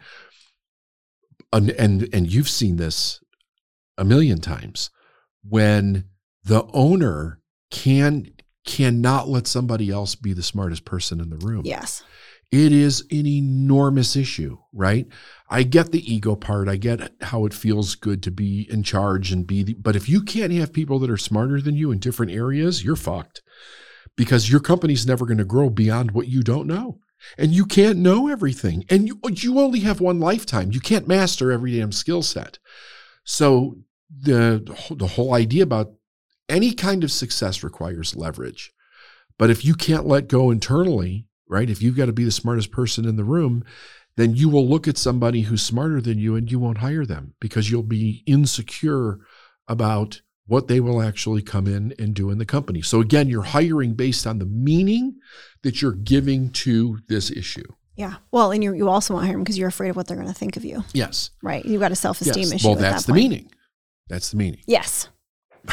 [1.51, 3.23] And and, and you've seen this
[3.97, 4.89] a million times
[5.43, 6.05] when
[6.43, 7.39] the owner
[7.71, 8.31] can
[8.67, 11.63] cannot let somebody else be the smartest person in the room.
[11.65, 12.03] Yes.
[12.51, 15.07] It is an enormous issue, right?
[15.49, 16.69] I get the ego part.
[16.69, 20.07] I get how it feels good to be in charge and be the, but if
[20.07, 23.41] you can't have people that are smarter than you in different areas, you're fucked
[24.15, 26.99] because your company's never going to grow beyond what you don't know.
[27.37, 28.85] And you can't know everything.
[28.89, 30.71] And you, you only have one lifetime.
[30.71, 32.59] You can't master every damn skill set.
[33.23, 33.77] So
[34.09, 35.93] the, the whole idea about
[36.49, 38.71] any kind of success requires leverage.
[39.37, 41.69] But if you can't let go internally, right?
[41.69, 43.63] If you've got to be the smartest person in the room,
[44.15, 47.33] then you will look at somebody who's smarter than you and you won't hire them
[47.39, 49.19] because you'll be insecure
[49.67, 52.81] about what they will actually come in and do in the company.
[52.81, 55.17] So again, you're hiring based on the meaning
[55.61, 57.65] that you're giving to this issue.
[57.95, 58.15] Yeah.
[58.31, 60.29] Well, and you you also won't hire them because you're afraid of what they're going
[60.29, 60.83] to think of you.
[60.93, 61.31] Yes.
[61.41, 61.65] Right.
[61.65, 62.53] You've got a self esteem yes.
[62.53, 62.67] issue.
[62.67, 63.51] Well, at that's that the meaning.
[64.07, 64.61] That's the meaning.
[64.67, 65.09] Yes.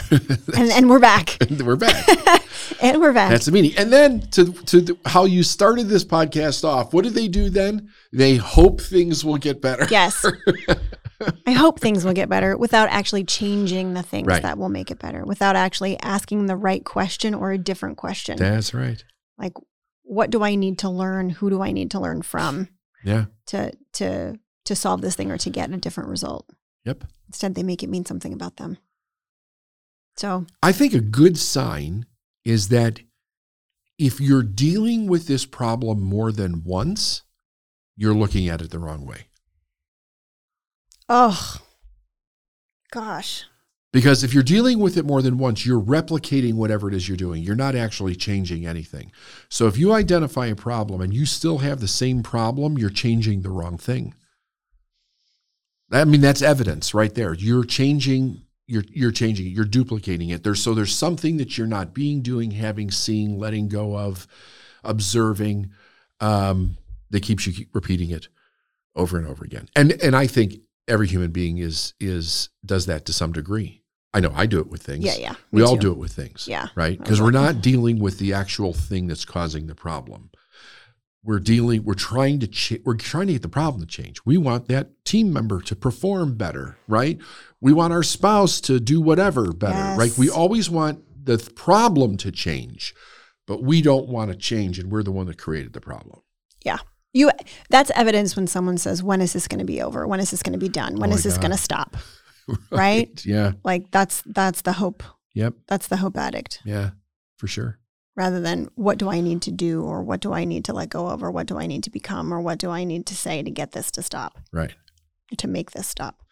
[0.57, 1.37] and and we're back.
[1.50, 2.09] And We're back.
[2.83, 3.30] and we're back.
[3.30, 3.72] That's the meaning.
[3.76, 7.50] And then to to the, how you started this podcast off, what do they do
[7.50, 7.90] then?
[8.12, 9.87] They hope things will get better.
[9.90, 10.24] yes.
[11.46, 14.42] I hope things will get better without actually changing the things Right.
[14.42, 18.37] that will make it better, without actually asking the right question or a different question.
[18.37, 19.02] That's right.
[19.38, 19.52] like
[20.02, 21.30] what do I need to learn?
[21.30, 22.68] Who do I need to learn from
[23.04, 23.26] Yeah.
[23.46, 26.46] to to to solve this thing or to get a different result?
[26.85, 27.04] Yep.
[27.28, 28.76] Instead, they make it mean something about them.
[30.16, 32.07] So I think a good sign
[32.44, 33.00] is that
[33.98, 37.22] if you're dealing with this problem more than once,
[37.96, 39.27] you're looking at it the wrong way.
[41.09, 41.57] Oh,
[42.90, 43.44] gosh.
[43.92, 47.16] Because if you're dealing with it more than once, you're replicating whatever it is you're
[47.16, 47.44] doing.
[47.44, 49.12] You're not actually changing anything.
[49.48, 53.42] So if you identify a problem and you still have the same problem, you're changing
[53.42, 54.14] the wrong thing.
[55.92, 57.35] I mean, that's evidence right there.
[57.35, 60.42] You're changing, you're you're changing it, you're duplicating it.
[60.42, 64.27] There's so there's something that you're not being, doing, having, seeing, letting go of,
[64.83, 65.70] observing,
[66.20, 66.77] um,
[67.11, 68.29] that keeps you keep repeating it
[68.94, 69.68] over and over again.
[69.77, 70.55] And and I think
[70.88, 73.83] every human being is is does that to some degree.
[74.12, 75.05] I know I do it with things.
[75.05, 75.35] Yeah, yeah.
[75.50, 75.81] We all too.
[75.81, 76.46] do it with things.
[76.48, 76.68] Yeah.
[76.77, 76.96] Right?
[76.96, 80.31] Because we're not dealing with the actual thing that's causing the problem.
[81.25, 84.19] We're dealing, we're trying to ch- we're trying to get the problem to change.
[84.27, 87.19] We want that team member to perform better, right?
[87.61, 90.17] We want our spouse to do whatever better, right?
[90.19, 92.95] We always want the th- problem to change,
[93.47, 96.21] but we don't want to change, and we're the one that created the problem.
[96.63, 96.79] Yeah.
[97.15, 97.31] You
[97.71, 100.07] that's evidence when someone says, When is this going to be over?
[100.07, 100.97] When is this going to be done?
[100.97, 101.97] When Oh is this going to stop?
[102.71, 103.25] Right?
[103.25, 103.53] Yeah.
[103.65, 105.03] Like that's that's the hope.
[105.33, 105.55] Yep.
[105.67, 106.61] That's the hope addict.
[106.67, 106.91] Yeah.
[107.39, 107.79] For sure.
[108.16, 110.88] Rather than what do I need to do or what do I need to let
[110.88, 113.16] go of or what do I need to become or what do I need to
[113.16, 114.72] say to get this to stop, Right.
[115.37, 116.22] to make this stop.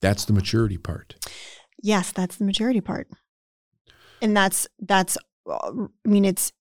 [0.00, 1.14] That's the maturity part.
[1.80, 3.08] Yes, that's the maturity part.
[4.20, 5.16] And that's that's
[5.48, 5.70] I
[6.04, 6.52] mean it's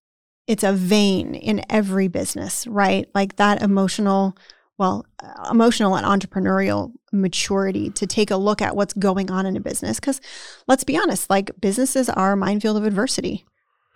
[0.45, 3.07] it's a vein in every business, right?
[3.15, 4.37] Like that emotional
[4.77, 5.07] well,
[5.49, 9.99] emotional and entrepreneurial maturity to take a look at what's going on in a business
[9.99, 10.21] cuz
[10.67, 13.43] let's be honest, like businesses are a minefield of adversity.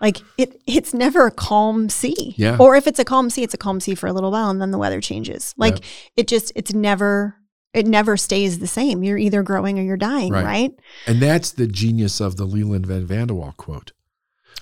[0.02, 2.34] Like it it's never a calm sea.
[2.38, 2.58] Yeah.
[2.60, 4.60] Or if it's a calm sea, it's a calm sea for a little while and
[4.60, 5.54] then the weather changes.
[5.58, 5.78] Like
[6.18, 7.36] it just it's never
[7.74, 9.04] it never stays the same.
[9.04, 10.44] You're either growing or you're dying, Right.
[10.44, 10.72] right?
[11.08, 13.92] And that's the genius of the Leland Val Van De Wall quote.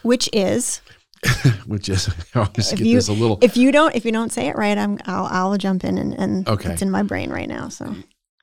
[0.04, 0.82] Which is
[1.66, 3.40] which is I always If get you- this a little.
[3.42, 6.14] If you don't if you don't say it right, I'm I'll I'll jump in and,
[6.14, 6.72] and Okay.
[6.74, 7.70] it's in my brain right now.
[7.70, 7.96] So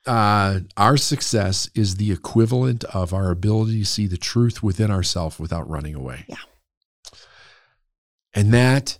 [0.07, 5.37] uh, our success is the equivalent of our ability to see the truth within ourselves
[5.37, 6.23] without running away.
[6.27, 6.37] Yeah.
[8.37, 8.99] And that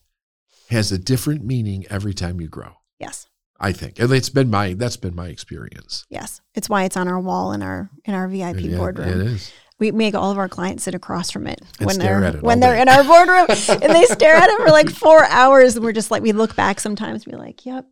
[0.70, 2.74] has a different meaning every time you grow.
[3.00, 3.28] yes.
[3.60, 3.98] I think.
[4.00, 6.06] And it's been my that's been my experience.
[6.12, 6.42] Yes.
[6.54, 9.10] It's why it's on our wall in our in our VIP Yeah, boardroom.
[9.10, 9.52] It is.
[9.80, 12.60] We make all of our clients sit across from it And when they're it when
[12.60, 12.82] they're day.
[12.84, 13.48] in our boardroom
[13.82, 16.56] and they stare at it for like four hours and we're just like we look
[16.56, 17.86] back sometimes and be like, Yep,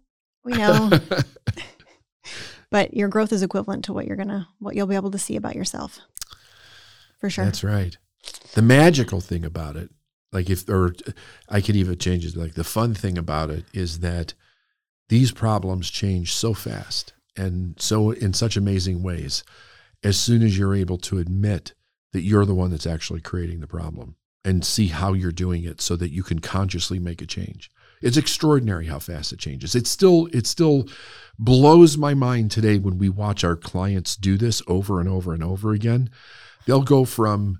[0.44, 0.92] we know.
[2.72, 5.36] but your growth is equivalent to what you're gonna what you'll be able to see
[5.36, 6.00] about yourself.
[7.20, 7.46] For sure.
[7.46, 7.98] That's right.
[8.54, 9.90] The magical thing about it,
[10.36, 10.94] like if, or
[11.48, 12.36] I could even change it.
[12.36, 14.34] Like the fun thing about it is that
[15.08, 19.44] these problems change so fast and so in such amazing ways.
[20.04, 21.74] As soon as you're able to admit
[22.12, 25.82] that you're the one that's actually creating the problem and see how you're doing it,
[25.82, 27.72] so that you can consciously make a change.
[28.04, 29.74] It's extraordinary how fast it changes.
[29.74, 30.88] It still, it still
[31.40, 35.44] blows my mind today when we watch our clients do this over and over and
[35.44, 36.12] over again.
[36.68, 37.60] They'll go from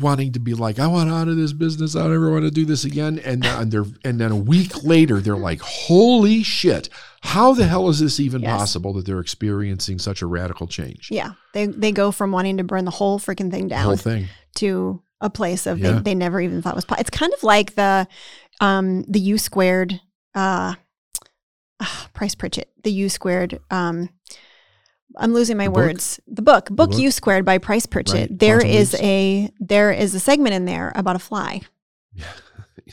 [0.00, 1.94] wanting to be like, I want out of this business.
[1.94, 3.18] I don't ever want to do this again.
[3.24, 6.88] And then they're, and then a week later, they're like, holy shit.
[7.20, 8.56] How the hell is this even Yes.
[8.58, 11.08] possible that they're experiencing such a radical change?
[11.10, 11.32] yeah.
[11.54, 14.26] They they go from wanting to burn the whole freaking thing down whole thing.
[14.56, 15.92] to a place of Yeah.
[15.92, 17.00] they, they never even thought was possible.
[17.00, 18.06] it's kind of like the
[18.60, 20.00] um the u squared
[20.36, 20.74] uh
[21.80, 24.08] ah, price pritchett the u squared um
[25.16, 25.76] i'm losing my The book?
[25.86, 26.98] words the book book book?
[27.00, 28.38] u squared by price pritchett Right.
[28.38, 31.62] there Quantum is a there is a segment in there about a fly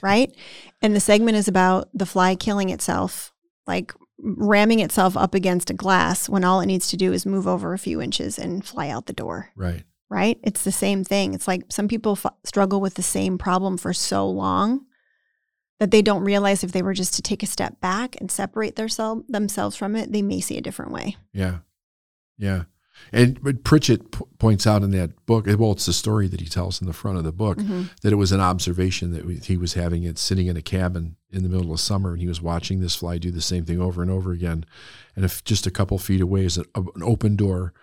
[0.02, 0.34] right
[0.82, 3.34] and the segment is about the fly killing itself
[3.68, 7.48] like ramming itself up against a glass when all it needs to do is move
[7.48, 9.84] over a few inches and fly out the door Right.
[10.10, 10.40] right?
[10.44, 11.34] It's the same thing.
[11.34, 14.86] It's like some people f- struggle with the same problem for so long
[15.80, 18.78] that they don't realize if they were just to take a step back and separate
[18.78, 21.18] their sel- themselves from it, they may see a different way.
[21.34, 21.58] Yeah.
[22.38, 22.64] Yeah.
[23.12, 26.48] And but Pritchett p- points out in that book, well, it's the story that he
[26.48, 27.90] tells in the front of the book Mhm.
[28.02, 31.18] that it was an observation that we- he was having it sitting in a cabin
[31.30, 33.80] in the middle of summer and he was watching this fly do the same thing
[33.82, 34.66] over and over again.
[35.16, 37.74] And if just a couple feet away is a, an open door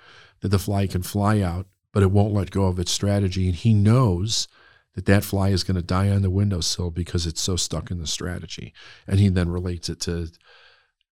[0.40, 3.46] that the fly can fly out, but it won't let go of its strategy.
[3.46, 4.48] And he knows
[4.94, 7.98] that that fly is going to die on the windowsill because it's so stuck in
[7.98, 8.72] the strategy.
[9.06, 10.30] And he then relates it to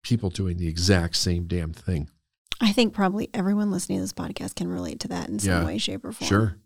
[0.03, 2.09] people doing the exact same damn thing.
[2.63, 5.65] I think probably everyone listening to this podcast can relate to that in some Yeah.
[5.65, 6.27] way, shape, or form.
[6.29, 6.57] Sure.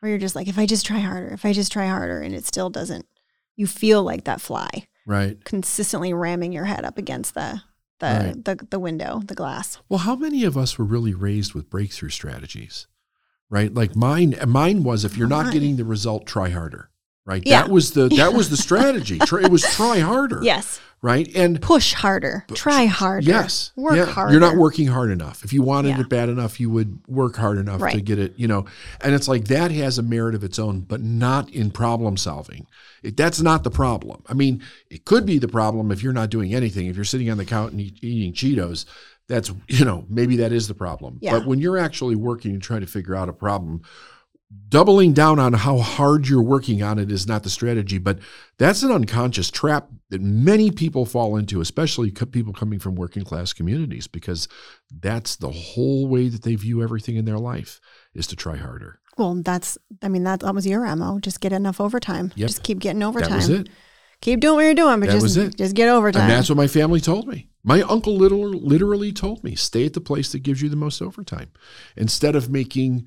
[0.00, 2.34] Where you're just like, if I just try harder, if I just try harder, and
[2.34, 3.06] it still doesn't,
[3.54, 4.68] you feel like that fly
[5.06, 5.42] Right.
[5.44, 7.62] consistently ramming your head up against the
[7.98, 8.44] the Right.
[8.44, 9.78] the, the window, the glass.
[9.88, 12.86] Well, how many of us were really raised with breakthrough strategies?
[13.48, 13.72] Right?
[13.72, 15.52] Like mine mine was if you're not Mine.
[15.54, 16.90] getting the result, try harder.
[17.26, 17.42] Right?
[17.44, 17.62] Yeah.
[17.62, 19.18] That was the that was the strategy.
[19.20, 20.40] It was try harder.
[20.42, 21.30] Yes, Right?
[21.36, 23.26] And push harder, try harder.
[23.26, 23.70] Yes.
[23.76, 24.06] work yeah.
[24.06, 24.32] harder.
[24.32, 25.44] You're not working hard enough.
[25.44, 26.00] If you wanted Yeah.
[26.00, 28.64] it bad enough, you would work hard enough to get it, you know.
[29.02, 32.66] And it's like that has a merit of its own, but not in problem solving.
[33.02, 34.22] It, that's not the problem.
[34.26, 36.86] I mean, it could be the problem if you're not doing anything.
[36.86, 38.86] If you're sitting on the couch and eat, eating Cheetos,
[39.28, 41.18] that's, you know, maybe that is the problem.
[41.20, 41.38] Yeah.
[41.38, 43.82] But when you're actually working and trying to figure out a problem,
[44.68, 48.18] doubling down on how hard you're working on it is not the strategy, but
[48.58, 53.52] that's an unconscious trap that many people fall into, especially people coming from working class
[53.52, 54.46] communities, because
[55.00, 57.80] that's the whole way that they view everything in their life
[58.14, 59.00] is to try harder.
[59.18, 61.18] Well, that's, I mean, that, that was your ammo.
[61.18, 62.32] Just get enough overtime.
[62.36, 62.48] Yep.
[62.48, 63.30] Just keep getting overtime.
[63.30, 63.68] That was it.
[64.20, 66.22] Keep doing what you're doing, but That just, just get overtime.
[66.22, 67.48] And that's what my family told me.
[67.62, 71.50] My uncle literally told me stay at the place that gives you the most overtime
[71.96, 73.06] instead of making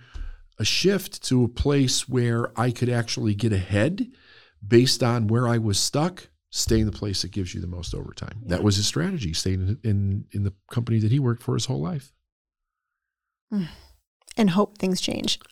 [0.60, 4.08] a shift to a place where I could actually get ahead
[4.66, 6.30] based on where I was stuck.
[6.52, 8.42] Stay in the place that gives you the most overtime.
[8.48, 9.34] That was his strategy.
[9.34, 12.12] Staying in, in in the company that he worked for his whole life.
[14.38, 15.40] and hope things change.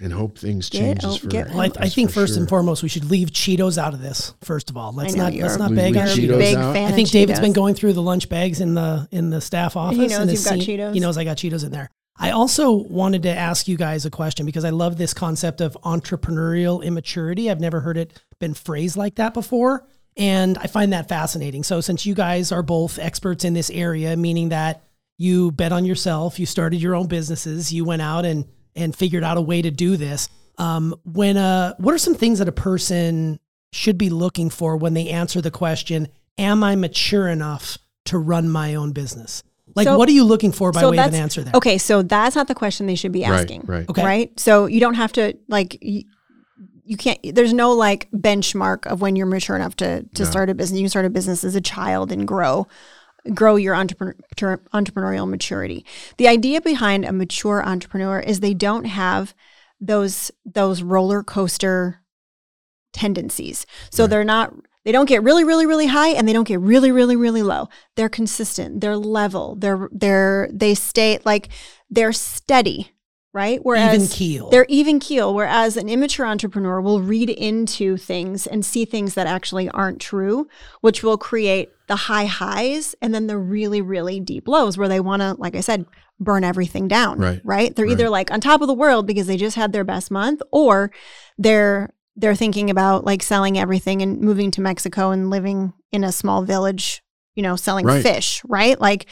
[0.00, 1.26] And hope things Get changes o- for.
[1.28, 2.40] get- Well, I, I think for first sure.
[2.42, 4.34] and foremost, we should leave Cheetos out of this.
[4.42, 6.38] First of all, let's know, not let's not We bag leave on Cheetos Cheetos.
[6.38, 6.74] big out.
[6.74, 6.86] fan.
[6.86, 9.76] I of think David's been going through the lunch bags in the in the staff
[9.76, 9.96] office.
[9.98, 10.94] He knows and you've got seen- Cheetos.
[10.94, 11.88] He knows I got Cheetos in there.
[12.22, 15.76] I also wanted to ask you guys a question because I love this concept of
[15.82, 17.50] entrepreneurial immaturity.
[17.50, 21.64] I've never heard it been phrased like that before, and I find that fascinating.
[21.64, 24.84] So, since you guys are both experts in this area, meaning that
[25.18, 28.44] you bet on yourself, you started your own businesses, you went out and
[28.76, 30.28] and figured out a way to do this.
[30.58, 33.40] Um, when uh, what are some things that a person
[33.72, 36.06] should be looking for when they answer the question,
[36.38, 39.42] "Am I mature enough to run my own business?"
[39.74, 41.52] Like, So- what are you looking for by so way of an answer there?
[41.54, 43.60] Okay, so that's not the question they should be asking.
[43.62, 43.78] right.
[43.80, 43.88] Right.
[43.90, 44.04] Okay.
[44.04, 44.40] Right?
[44.40, 46.04] So you don't have to like y-
[46.84, 50.30] you can't there's no like benchmark of when you're mature enough to to No.
[50.30, 52.66] start a business you can start a business as a child and grow
[53.34, 54.16] grow your entrepreneur,
[54.74, 55.86] entrepreneurial maturity
[56.18, 59.32] the idea behind a mature entrepreneur is they don't have
[59.80, 62.00] those those roller coaster
[62.92, 64.10] tendencies so Right.
[64.10, 64.52] they're not
[64.84, 67.68] they don't get really really really high and they don't get really really really low
[67.96, 71.48] they're consistent they're level they're they're they stay like
[71.90, 72.92] they're steady
[73.32, 74.50] right whereas Even keel.
[74.50, 79.26] they're even keel, whereas an immature entrepreneur will read into things and see things that
[79.26, 80.48] actually aren't true,
[80.82, 85.00] which will create the high highs and then the really, really deep lows where they
[85.00, 85.86] want to, like I said,
[86.20, 87.18] burn everything down.
[87.18, 87.40] Right.
[87.42, 87.74] Right.
[87.74, 90.42] They're either like on top of the world because they just had their best month
[90.52, 90.90] or
[91.38, 96.12] they're they're thinking about like selling everything and moving to Mexico and living in a
[96.12, 97.02] small village,
[97.34, 98.02] you know, selling Right.
[98.02, 98.80] fish, right?
[98.80, 99.06] Like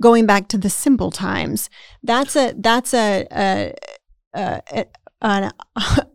[0.00, 1.68] going back to the simple times.
[2.02, 3.74] That's a that's a, a,
[4.34, 4.86] a, a
[5.20, 5.52] an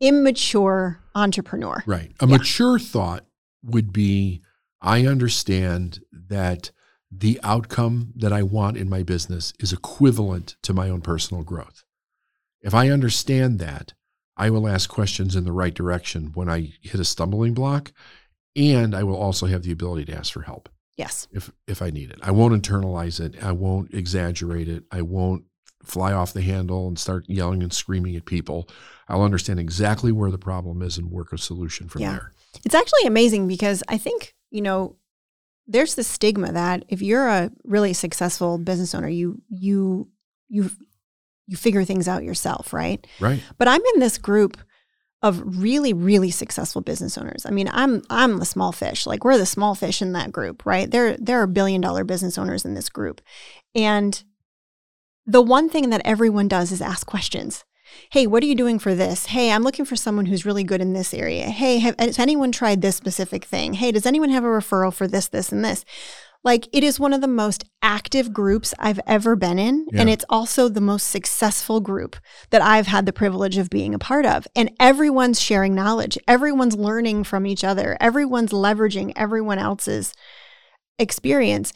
[0.00, 1.82] immature entrepreneur.
[1.86, 2.12] Right.
[2.20, 2.36] A Yeah.
[2.36, 3.26] mature thought
[3.62, 4.42] would be
[4.80, 6.70] I understand that
[7.10, 11.84] the outcome that I want in my business is equivalent to my own personal growth.
[12.60, 13.94] If I understand that,
[14.36, 17.92] I will ask questions in the right direction when I hit a stumbling block,
[18.56, 21.28] and I will also have the ability to ask for help Yes.
[21.32, 22.18] if if I need it.
[22.22, 23.42] I won't internalize it.
[23.42, 24.84] I won't exaggerate it.
[24.90, 25.44] I won't
[25.84, 28.68] fly off the handle and start yelling and screaming at people.
[29.08, 32.12] I'll understand exactly where the problem is and work a solution from Yeah.
[32.12, 32.32] there.
[32.64, 34.96] It's actually amazing because I think, you know,
[35.66, 40.08] there's the stigma that if you're a really successful business owner, you you
[40.48, 40.70] you
[41.46, 43.06] you figure things out yourself, right?
[43.20, 43.42] Right.
[43.58, 44.58] But I'm in this group
[45.22, 47.46] of really, really successful business owners.
[47.46, 49.06] I mean, I'm I'm the small fish.
[49.06, 50.90] Like we're the small fish in that group, right?
[50.90, 53.22] There there are billion dollar business owners in this group.
[53.74, 54.22] And
[55.26, 57.64] the one thing that everyone does is ask questions.
[58.10, 59.26] Hey, what are you doing for this?
[59.26, 61.44] Hey, I'm looking for someone who's really good in this area.
[61.44, 63.74] Hey, have, has anyone tried this specific thing?
[63.74, 65.84] Hey, does anyone have a referral for this, this, and this?
[66.44, 69.86] Like, it is one of the most active groups I've ever been in.
[69.94, 72.16] And it's also the most successful group
[72.50, 74.46] that I've had the privilege of being a part of.
[74.54, 80.12] And everyone's sharing knowledge, everyone's learning from each other, everyone's leveraging everyone else's
[81.00, 81.72] experience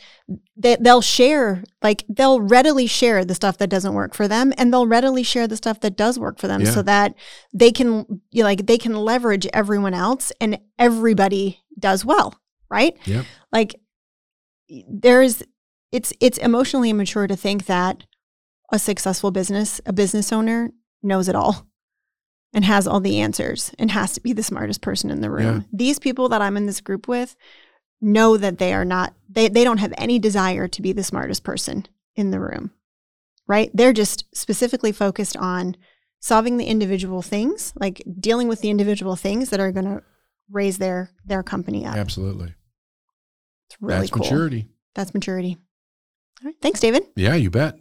[0.56, 4.72] they, they'll share like they'll readily share the stuff that doesn't work for them and
[4.72, 6.70] they'll readily share the stuff that does work for them Yeah.
[6.70, 7.14] so that
[7.52, 12.38] they can you know, like they can leverage everyone else and everybody does well
[12.70, 13.24] right Yep.
[13.50, 13.74] like
[14.88, 15.42] there's
[15.92, 18.04] it's it's emotionally immature to think that
[18.72, 20.70] a successful business a business owner
[21.02, 21.66] knows it all
[22.54, 25.56] and has all the answers and has to be the smartest person in the room
[25.60, 25.62] Yeah.
[25.72, 27.36] these people that i'm in this group with
[28.00, 31.42] know that they are not they, they don't have any desire to be the smartest
[31.44, 32.70] person in the room
[33.46, 35.76] right they're just specifically focused on
[36.20, 40.02] solving the individual things like dealing with the individual things that are going to
[40.50, 42.54] raise their their company up Absolutely.
[43.68, 44.22] It's really That's cool.
[44.24, 44.68] maturity.
[44.94, 45.56] that's maturity.
[46.42, 46.54] All right.
[46.62, 47.04] Thanks david.
[47.16, 47.76] Yeah, you bet.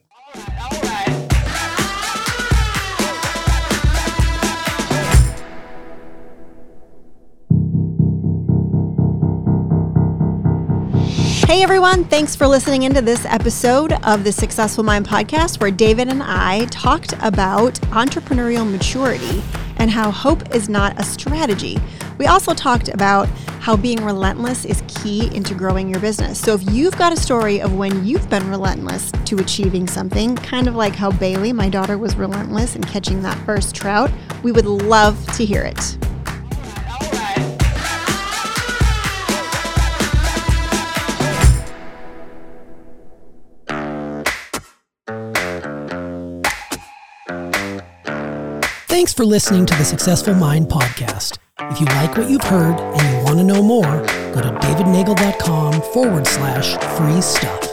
[11.47, 16.09] Hey everyone, thanks for listening into this episode of the Successful Mind podcast where David
[16.09, 19.41] and I talked about entrepreneurial maturity
[19.77, 21.77] and how hope is not a strategy.
[22.17, 23.27] We also talked about
[23.59, 26.39] how being relentless is key into growing your business.
[26.39, 30.67] So if you've got a story of when you've been relentless to achieving something, kind
[30.67, 34.11] of like how Bailey, my daughter, was relentless in catching that first trout,
[34.43, 35.97] we would love to hear it.
[48.97, 51.37] Thanks for listening to the Successful Mind podcast.
[51.59, 53.83] If you like what you've heard and you want to know more,
[54.33, 57.66] go to davidnagel.com forward slash free stuff.